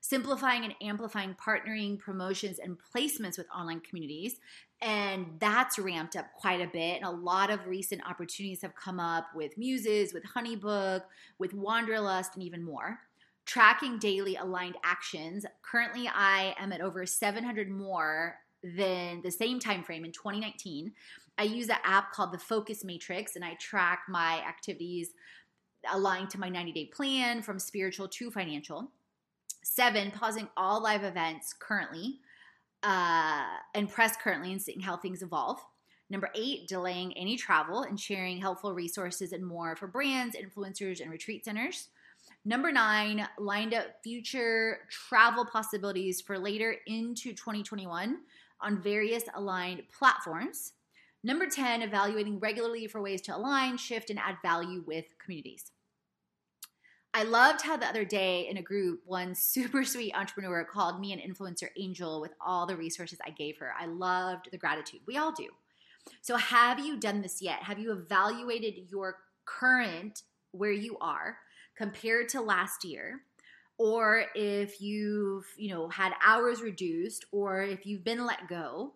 simplifying 0.09 0.65
and 0.65 0.75
amplifying 0.81 1.35
partnering, 1.35 1.99
promotions, 1.99 2.59
and 2.59 2.77
placements 2.79 3.37
with 3.37 3.47
online 3.55 3.81
communities. 3.81 4.37
And 4.81 5.27
that's 5.41 5.79
ramped 5.79 6.15
up 6.15 6.27
quite 6.35 6.61
a 6.61 6.69
bit. 6.69 6.97
And 6.97 7.05
a 7.05 7.11
lot 7.11 7.51
of 7.51 7.67
recent 7.67 8.03
opportunities 8.09 8.63
have 8.63 8.77
come 8.77 9.01
up 9.01 9.27
with 9.35 9.59
Muses, 9.59 10.13
with 10.13 10.23
Honeybook, 10.25 11.03
with 11.39 11.55
Wanderlust, 11.55 12.35
and 12.35 12.45
even 12.45 12.63
more. 12.63 13.01
Tracking 13.47 13.99
daily 13.99 14.37
aligned 14.37 14.77
actions. 14.85 15.45
Currently, 15.63 16.09
I 16.15 16.55
am 16.59 16.73
at 16.73 16.81
over 16.81 17.05
700 17.05 17.69
more 17.69 18.37
than 18.63 19.23
the 19.23 19.31
same 19.31 19.59
time 19.59 19.83
frame 19.83 20.05
in 20.05 20.13
2019. 20.13 20.93
I 21.39 21.43
use 21.45 21.69
an 21.69 21.77
app 21.85 22.13
called 22.13 22.33
the 22.33 22.39
Focus 22.39 22.85
Matrix, 22.85 23.35
and 23.35 23.45
I 23.45 23.55
track 23.55 24.03
my 24.09 24.41
activities 24.47 25.11
aligned 25.93 26.31
to 26.31 26.41
my 26.41 26.49
90 26.49 26.73
day 26.73 26.85
plan 26.87 27.43
from 27.43 27.59
spiritual 27.59 28.09
to 28.09 28.31
financial. 28.31 28.91
Seven, 29.69 30.13
pausing 30.13 30.49
all 30.57 30.81
live 30.81 31.03
events 31.03 31.53
currently 31.53 32.21
uh, 32.85 33.45
and 33.75 33.91
press 33.91 34.17
currently 34.17 34.53
and 34.53 34.63
seeing 34.63 34.81
how 34.81 34.97
things 34.97 35.23
evolve. 35.23 35.59
Number 36.09 36.31
eight, 36.37 36.69
delaying 36.69 37.13
any 37.19 37.37
travel 37.37 37.83
and 37.83 37.99
sharing 37.99 38.39
helpful 38.39 38.73
resources 38.73 39.33
and 39.33 39.45
more 39.45 39.75
for 39.75 39.89
brands, 39.89 40.37
influencers, 40.37 41.01
and 41.01 41.11
retreat 41.11 41.45
centers. 41.45 41.89
Number 42.45 42.71
nine, 42.71 43.27
lined 43.39 43.75
up 43.75 43.87
future 44.05 44.79
travel 44.89 45.45
possibilities 45.45 46.21
for 46.21 46.39
later 46.39 46.77
into 46.87 47.33
2021 47.33 48.19
on 48.61 48.81
various 48.81 49.25
aligned 49.35 49.83
platforms. 49.99 50.75
Number 51.25 51.47
10, 51.49 51.83
evaluating 51.83 52.39
regularly 52.39 52.87
for 52.87 53.03
ways 53.03 53.21
to 53.23 53.37
align, 53.37 53.79
shift, 53.79 54.11
and 54.11 54.19
add 54.21 54.37
value 54.43 54.85
with 54.87 55.07
communities. 55.19 55.73
I 57.17 57.23
loved 57.23 57.63
how 57.63 57.79
the 57.79 57.87
other 57.87 58.05
day 58.05 58.47
in 58.47 58.59
a 58.59 58.63
group, 58.63 59.01
one 59.07 59.35
super 59.35 59.85
sweet 59.85 60.15
entrepreneur 60.15 60.65
called 60.65 61.01
me 61.01 61.15
an 61.15 61.19
influencer 61.19 61.69
angel 61.79 62.21
with 62.21 62.33
all 62.45 62.67
the 62.67 62.77
resources 62.77 63.19
I 63.25 63.31
gave 63.31 63.57
her. 63.57 63.73
I 63.81 63.87
loved 63.87 64.51
the 64.53 64.59
gratitude. 64.59 65.01
We 65.07 65.17
all 65.17 65.33
do. 65.33 65.49
So, 66.21 66.37
have 66.37 66.79
you 66.79 67.01
done 67.01 67.23
this 67.23 67.41
yet? 67.41 67.63
Have 67.63 67.79
you 67.79 67.91
evaluated 67.93 68.91
your 68.91 69.17
current 69.47 70.25
where 70.53 70.73
you 70.73 70.99
are 71.01 71.39
compared 71.75 72.29
to 72.31 72.43
last 72.43 72.85
year? 72.85 73.23
Or 73.79 74.27
if 74.35 74.83
you've, 74.83 75.47
you 75.57 75.71
know, 75.71 75.89
had 75.89 76.13
hours 76.23 76.61
reduced 76.61 77.25
or 77.33 77.63
if 77.63 77.87
you've 77.87 78.05
been 78.05 78.27
let 78.27 78.47
go, 78.47 78.93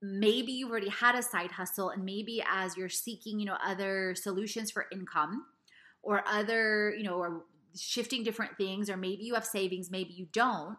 maybe 0.00 0.52
you've 0.52 0.70
already 0.70 0.88
had 0.88 1.16
a 1.16 1.22
side 1.22 1.50
hustle 1.50 1.90
and 1.90 2.04
maybe 2.04 2.42
as 2.48 2.76
you're 2.76 2.88
seeking, 2.88 3.40
you 3.40 3.46
know, 3.46 3.58
other 3.64 4.14
solutions 4.14 4.70
for 4.70 4.86
income, 4.92 5.46
or 6.02 6.22
other, 6.26 6.94
you 6.96 7.02
know, 7.02 7.16
or 7.16 7.44
shifting 7.76 8.22
different 8.22 8.56
things, 8.56 8.90
or 8.90 8.96
maybe 8.96 9.22
you 9.24 9.34
have 9.34 9.44
savings, 9.44 9.90
maybe 9.90 10.12
you 10.12 10.26
don't, 10.32 10.76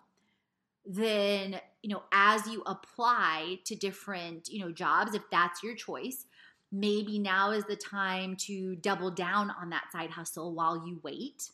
then, 0.85 1.59
you 1.83 1.89
know, 1.89 2.03
as 2.11 2.47
you 2.47 2.63
apply 2.65 3.59
to 3.65 3.75
different, 3.75 4.49
you 4.49 4.59
know, 4.59 4.71
jobs, 4.71 5.13
if 5.13 5.21
that's 5.31 5.63
your 5.63 5.75
choice, 5.75 6.25
maybe 6.71 7.19
now 7.19 7.51
is 7.51 7.65
the 7.65 7.75
time 7.75 8.35
to 8.35 8.75
double 8.77 9.11
down 9.11 9.51
on 9.51 9.69
that 9.69 9.91
side 9.91 10.09
hustle 10.11 10.53
while 10.53 10.87
you 10.87 10.99
wait. 11.03 11.49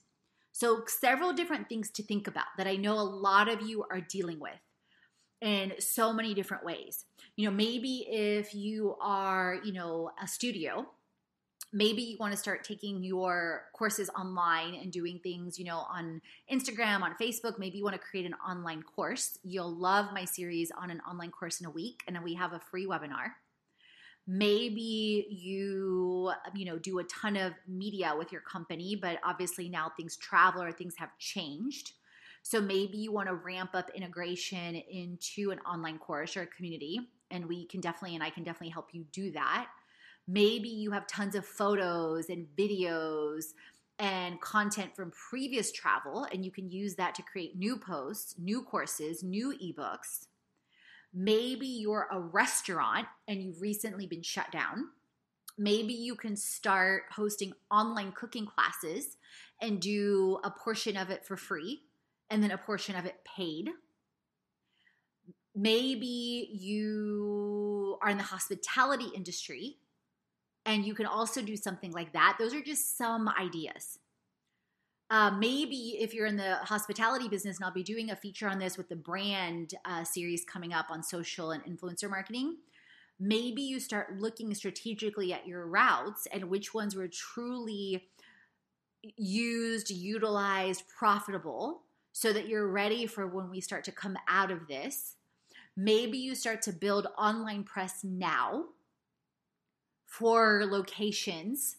So, 0.53 0.83
several 0.87 1.33
different 1.33 1.69
things 1.69 1.91
to 1.91 2.03
think 2.03 2.27
about 2.27 2.45
that 2.57 2.67
I 2.67 2.77
know 2.77 2.93
a 2.93 3.01
lot 3.01 3.47
of 3.47 3.61
you 3.61 3.85
are 3.91 4.01
dealing 4.01 4.39
with 4.39 4.59
in 5.41 5.73
so 5.79 6.11
many 6.11 6.33
different 6.33 6.65
ways. 6.65 7.05
You 7.35 7.47
know, 7.47 7.55
maybe 7.55 8.07
if 8.09 8.55
you 8.55 8.95
are, 9.01 9.59
you 9.63 9.73
know, 9.73 10.11
a 10.21 10.27
studio 10.27 10.87
maybe 11.77 12.01
you 12.01 12.17
want 12.17 12.33
to 12.33 12.37
start 12.37 12.63
taking 12.63 13.03
your 13.03 13.65
courses 13.71 14.09
online 14.17 14.73
and 14.73 14.91
doing 14.91 15.19
things, 15.21 15.59
you 15.59 15.65
know, 15.65 15.85
on 15.91 16.19
Instagram, 16.51 17.01
on 17.01 17.13
Facebook. 17.21 17.59
Maybe 17.59 17.77
you 17.77 17.83
want 17.83 17.95
to 17.95 18.01
create 18.01 18.25
an 18.25 18.33
online 18.33 18.81
course. 18.81 19.37
You'll 19.43 19.75
love 19.75 20.07
my 20.11 20.25
series 20.25 20.71
on 20.71 20.89
an 20.89 21.01
online 21.07 21.29
course 21.29 21.59
in 21.59 21.67
a 21.67 21.69
week, 21.69 22.01
and 22.07 22.15
then 22.15 22.23
we 22.23 22.33
have 22.33 22.53
a 22.53 22.59
free 22.59 22.87
webinar. 22.87 23.33
Maybe 24.25 25.27
you, 25.29 26.31
you 26.55 26.65
know, 26.65 26.79
do 26.79 26.97
a 26.97 27.03
ton 27.03 27.37
of 27.37 27.53
media 27.67 28.15
with 28.17 28.31
your 28.31 28.41
company, 28.41 28.95
but 28.99 29.19
obviously 29.23 29.69
now 29.69 29.91
things 29.95 30.17
travel 30.17 30.63
or 30.63 30.71
things 30.71 30.95
have 30.97 31.15
changed. 31.19 31.91
So 32.41 32.59
maybe 32.59 32.97
you 32.97 33.11
want 33.11 33.27
to 33.27 33.35
ramp 33.35 33.71
up 33.75 33.91
integration 33.93 34.75
into 34.75 35.51
an 35.51 35.59
online 35.59 35.99
course 35.99 36.35
or 36.35 36.41
a 36.41 36.47
community, 36.47 37.01
and 37.29 37.45
we 37.45 37.67
can 37.67 37.81
definitely, 37.81 38.15
and 38.15 38.23
I 38.23 38.31
can 38.31 38.43
definitely 38.43 38.69
help 38.69 38.87
you 38.93 39.05
do 39.11 39.31
that. 39.33 39.67
Maybe 40.27 40.67
you 40.67 40.91
have 40.91 41.07
tons 41.07 41.35
of 41.35 41.45
photos 41.45 42.29
and 42.29 42.47
videos 42.57 43.53
and 43.99 44.39
content 44.41 44.95
from 44.95 45.11
previous 45.11 45.71
travel, 45.71 46.27
and 46.31 46.43
you 46.43 46.51
can 46.51 46.69
use 46.69 46.95
that 46.95 47.15
to 47.15 47.23
create 47.23 47.57
new 47.57 47.77
posts, 47.77 48.35
new 48.37 48.61
courses, 48.61 49.23
new 49.23 49.53
ebooks. 49.57 50.27
Maybe 51.13 51.65
you're 51.65 52.07
a 52.11 52.19
restaurant 52.19 53.07
and 53.27 53.41
you've 53.41 53.61
recently 53.61 54.05
been 54.05 54.21
shut 54.21 54.51
down. 54.51 54.89
Maybe 55.57 55.93
you 55.93 56.15
can 56.15 56.35
start 56.35 57.03
hosting 57.11 57.53
online 57.71 58.11
cooking 58.11 58.45
classes 58.45 59.17
and 59.61 59.81
do 59.81 60.39
a 60.43 60.51
portion 60.51 60.97
of 60.97 61.09
it 61.09 61.25
for 61.25 61.35
free 61.35 61.81
and 62.29 62.43
then 62.43 62.51
a 62.51 62.57
portion 62.57 62.95
of 62.95 63.05
it 63.05 63.15
paid. 63.23 63.69
Maybe 65.55 66.49
you 66.53 67.97
are 68.03 68.09
in 68.09 68.17
the 68.17 68.23
hospitality 68.23 69.07
industry 69.15 69.77
and 70.67 70.85
you 70.85 70.93
can 70.93 71.05
also 71.05 71.41
do 71.41 71.55
something 71.55 71.91
like 71.93 72.11
that. 72.11 72.35
Those 72.37 72.53
are 72.53 72.61
just 72.61 72.97
some 72.97 73.29
ideas. 73.29 73.99
Uh, 75.09 75.31
maybe 75.31 75.97
if 75.99 76.13
you're 76.13 76.25
in 76.25 76.35
the 76.35 76.57
hospitality 76.57 77.29
business, 77.29 77.57
and 77.57 77.65
I'll 77.65 77.71
be 77.71 77.81
doing 77.81 78.11
a 78.11 78.15
feature 78.15 78.49
on 78.49 78.59
this 78.59 78.77
with 78.77 78.89
the 78.89 78.95
brand 78.97 79.73
uh, 79.85 80.03
series 80.03 80.43
coming 80.43 80.73
up 80.73 80.87
on 80.89 81.01
social 81.01 81.51
and 81.51 81.63
influencer 81.63 82.09
marketing. 82.09 82.57
Maybe 83.17 83.61
you 83.61 83.79
start 83.79 84.19
looking 84.19 84.53
strategically 84.53 85.31
at 85.31 85.47
your 85.47 85.65
routes 85.65 86.27
and 86.31 86.49
which 86.49 86.73
ones 86.73 86.95
were 86.95 87.07
truly 87.07 88.09
used, 89.15 89.89
utilized, 89.89 90.83
profitable, 90.89 91.83
so 92.11 92.33
that 92.33 92.49
you're 92.49 92.67
ready 92.67 93.05
for 93.05 93.25
when 93.25 93.49
we 93.49 93.61
start 93.61 93.85
to 93.85 93.91
come 93.93 94.17
out 94.27 94.51
of 94.51 94.67
this. 94.67 95.15
Maybe 95.77 96.17
you 96.17 96.35
start 96.35 96.61
to 96.63 96.73
build 96.73 97.07
online 97.17 97.63
press 97.63 98.03
now 98.03 98.65
for 100.07 100.63
locations 100.65 101.77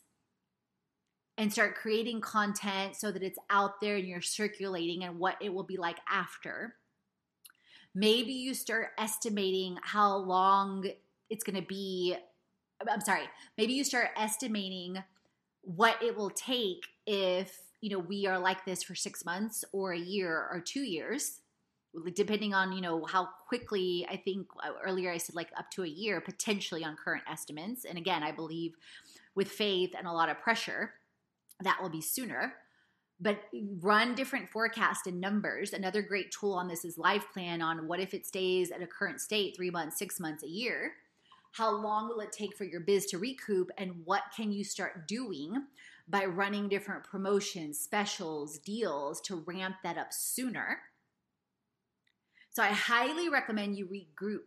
and 1.39 1.53
start 1.53 1.77
creating 1.77 2.21
content 2.21 2.95
so 2.95 3.11
that 3.11 3.23
it's 3.23 3.39
out 3.49 3.81
there 3.81 3.97
and 3.97 4.07
you're 4.07 4.21
circulating 4.21 5.05
and 5.05 5.19
what 5.19 5.37
it 5.41 5.53
will 5.53 5.65
be 5.65 5.77
like 5.77 5.99
after. 6.09 6.75
Maybe 7.95 8.33
you 8.33 8.55
start 8.55 8.89
estimating 8.99 9.79
how 9.83 10.17
long 10.17 10.85
it's 11.31 11.43
going 11.43 11.61
to 11.61 11.67
be. 11.67 12.17
I'm 12.89 13.01
sorry. 13.01 13.25
Maybe 13.57 13.73
you 13.73 13.83
start 13.83 14.11
estimating 14.17 15.03
what 15.63 16.01
it 16.03 16.17
will 16.17 16.31
take 16.31 16.87
if 17.07 17.57
you 17.81 17.91
know 17.91 17.99
we 17.99 18.27
are 18.27 18.39
like 18.39 18.65
this 18.65 18.83
for 18.83 18.95
six 18.95 19.25
months 19.25 19.65
or 19.73 19.93
a 19.93 19.99
year 19.99 20.49
or 20.53 20.61
two 20.61 20.81
years 20.81 21.41
depending 22.15 22.55
on 22.55 22.73
you 22.73 22.81
know 22.81 23.05
how 23.05 23.29
quickly 23.47 24.07
i 24.11 24.17
think 24.17 24.47
uh, 24.63 24.71
earlier 24.85 25.11
i 25.11 25.17
said 25.17 25.35
like 25.35 25.51
up 25.57 25.71
to 25.71 25.83
a 25.83 25.89
year 25.89 26.21
potentially 26.21 26.85
on 26.85 26.97
current 26.97 27.25
estimates. 27.31 27.85
And 27.85 27.99
again 27.99 28.23
i 28.23 28.33
believe 28.33 28.75
with 29.35 29.49
faith 29.49 29.95
and 29.97 30.07
a 30.07 30.13
lot 30.13 30.29
of 30.29 30.39
pressure 30.41 30.95
that 31.61 31.79
will 31.81 31.91
be 31.91 32.01
sooner. 32.01 32.55
But 33.21 33.41
run 33.81 34.15
different 34.15 34.49
forecast 34.49 35.09
and 35.09 35.21
numbers. 35.21 35.73
Another 35.73 36.03
great 36.03 36.31
tool 36.31 36.53
on 36.53 36.69
this 36.69 36.85
is 36.85 36.97
life 36.99 37.25
plan 37.33 37.61
on 37.61 37.89
what 37.89 37.99
if 37.99 38.15
it 38.15 38.25
stays 38.25 38.71
at 38.71 38.81
a 38.81 38.87
current 38.87 39.21
state 39.21 39.57
three 39.57 39.71
months 39.71 39.99
six 39.99 40.21
months 40.21 40.45
a 40.45 40.49
year? 40.49 40.93
How 41.51 41.71
long 41.73 42.09
will 42.09 42.21
it 42.21 42.31
take 42.31 42.57
for 42.57 42.63
your 42.63 42.81
biz 42.81 43.07
to 43.07 43.19
recoup? 43.19 43.73
And 43.77 44.03
what 44.05 44.23
can 44.37 44.53
you 44.53 44.63
start 44.63 45.09
doing 45.09 45.65
by 46.09 46.25
running 46.25 46.69
different 46.69 47.05
promotions, 47.05 47.79
specials, 47.79 48.59
deals 48.59 49.21
to 49.23 49.37
ramp 49.47 49.77
that 49.83 49.99
up 49.99 50.13
sooner. 50.13 50.81
So 52.59 52.65
I 52.65 52.73
highly 52.73 53.29
recommend 53.29 53.79
you 53.79 53.87
regroup 53.87 54.41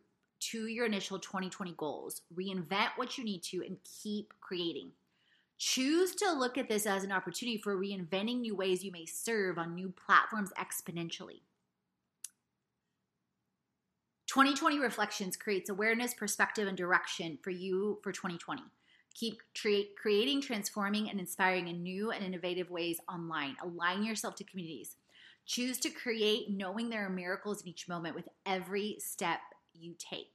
to 0.51 0.67
your 0.67 0.85
initial 0.85 1.17
2020 1.17 1.75
goals, 1.77 2.23
reinvent 2.37 2.89
what 2.97 3.17
you 3.17 3.23
need 3.23 3.41
to, 3.43 3.63
and 3.65 3.77
keep 4.03 4.33
creating. 4.41 4.91
Choose 5.57 6.13
to 6.15 6.33
look 6.33 6.57
at 6.57 6.67
this 6.67 6.85
as 6.85 7.05
an 7.05 7.13
opportunity 7.13 7.57
for 7.57 7.77
reinventing 7.77 8.41
new 8.41 8.53
ways 8.53 8.83
you 8.83 8.91
may 8.91 9.05
serve 9.05 9.57
on 9.57 9.75
new 9.75 9.93
platforms 10.05 10.51
exponentially. 10.59 11.39
2020 14.27 14.77
Reflections 14.79 15.37
creates 15.37 15.69
awareness, 15.69 16.13
perspective, 16.13 16.67
and 16.67 16.77
direction 16.77 17.39
for 17.41 17.51
you 17.51 17.97
for 18.03 18.11
2020. 18.11 18.61
Keep 19.15 19.37
creating, 19.95 20.41
transforming, 20.41 21.09
and 21.09 21.17
inspiring 21.17 21.69
in 21.69 21.81
new 21.81 22.11
and 22.11 22.25
innovative 22.25 22.69
ways 22.69 22.99
online. 23.07 23.55
Align 23.63 24.03
yourself 24.03 24.35
to 24.35 24.43
communities. 24.43 24.97
Choose 25.45 25.77
to 25.79 25.89
create, 25.89 26.49
knowing 26.49 26.89
there 26.89 27.05
are 27.05 27.09
miracles 27.09 27.61
in 27.61 27.67
each 27.67 27.87
moment 27.87 28.15
with 28.15 28.27
every 28.45 28.97
step 28.99 29.39
you 29.73 29.95
take. 29.97 30.33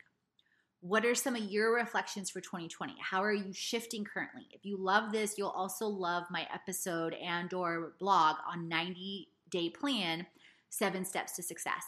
What 0.81 1.05
are 1.05 1.15
some 1.15 1.35
of 1.35 1.43
your 1.43 1.75
reflections 1.75 2.31
for 2.31 2.41
2020? 2.41 2.95
How 3.01 3.23
are 3.23 3.33
you 3.33 3.53
shifting 3.53 4.05
currently? 4.05 4.47
If 4.53 4.65
you 4.65 4.77
love 4.77 5.11
this, 5.11 5.37
you'll 5.39 5.49
also 5.49 5.87
love 5.87 6.25
my 6.31 6.47
episode 6.53 7.15
and 7.15 7.53
or 7.55 7.95
blog 7.99 8.37
on 8.51 8.69
90 8.69 9.29
day 9.51 9.71
plan, 9.71 10.27
7 10.69 11.05
steps 11.05 11.33
to 11.37 11.43
success. 11.43 11.85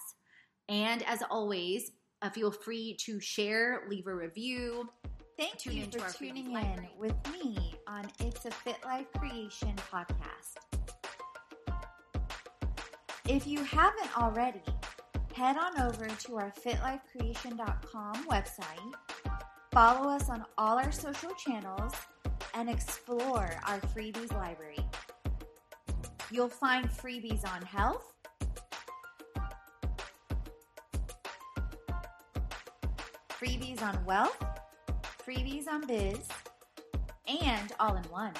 And 0.68 1.02
as 1.04 1.22
always, 1.30 1.92
uh, 2.22 2.30
feel 2.30 2.50
free 2.50 2.96
to 3.00 3.20
share, 3.20 3.82
leave 3.88 4.06
a 4.06 4.14
review, 4.14 4.88
Thank 5.38 5.66
you 5.66 5.84
for 5.84 6.10
tuning 6.18 6.50
in 6.50 6.88
with 6.98 7.14
me 7.32 7.72
on 7.86 8.10
It's 8.18 8.44
a 8.44 8.50
Fit 8.50 8.78
Life 8.84 9.06
Creation 9.16 9.72
podcast. 9.88 10.67
If 13.28 13.46
you 13.46 13.62
haven't 13.62 14.16
already, 14.18 14.62
head 15.34 15.58
on 15.58 15.82
over 15.82 16.06
to 16.06 16.36
our 16.36 16.50
fitlifecreation.com 16.64 18.24
website, 18.24 18.94
follow 19.70 20.08
us 20.08 20.30
on 20.30 20.46
all 20.56 20.78
our 20.78 20.90
social 20.90 21.32
channels, 21.34 21.92
and 22.54 22.70
explore 22.70 23.50
our 23.66 23.80
freebies 23.80 24.32
library. 24.32 24.78
You'll 26.30 26.48
find 26.48 26.88
freebies 26.88 27.46
on 27.46 27.60
health, 27.60 28.14
freebies 33.28 33.82
on 33.82 34.02
wealth, 34.06 34.42
freebies 35.22 35.68
on 35.68 35.86
biz, 35.86 36.26
and 37.26 37.74
all 37.78 37.94
in 37.94 38.04
one. 38.04 38.32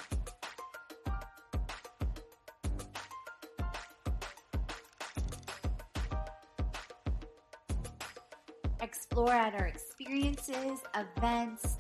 Explore 9.19 9.35
at 9.35 9.55
our 9.55 9.67
experiences, 9.67 10.79
events, 10.95 11.77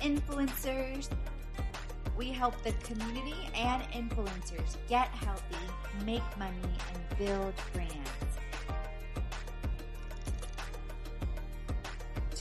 influencers. 0.00 1.10
We 2.16 2.30
help 2.30 2.54
the 2.62 2.72
community 2.84 3.34
and 3.54 3.82
influencers 3.92 4.78
get 4.88 5.08
healthy, 5.08 5.56
make 6.06 6.22
money, 6.38 6.54
and 6.94 7.18
build 7.18 7.52
brands. 7.74 8.13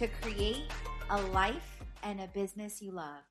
To 0.03 0.09
create 0.21 0.65
a 1.09 1.21
life 1.31 1.79
and 2.03 2.19
a 2.19 2.27
business 2.27 2.81
you 2.81 2.91
love. 2.91 3.23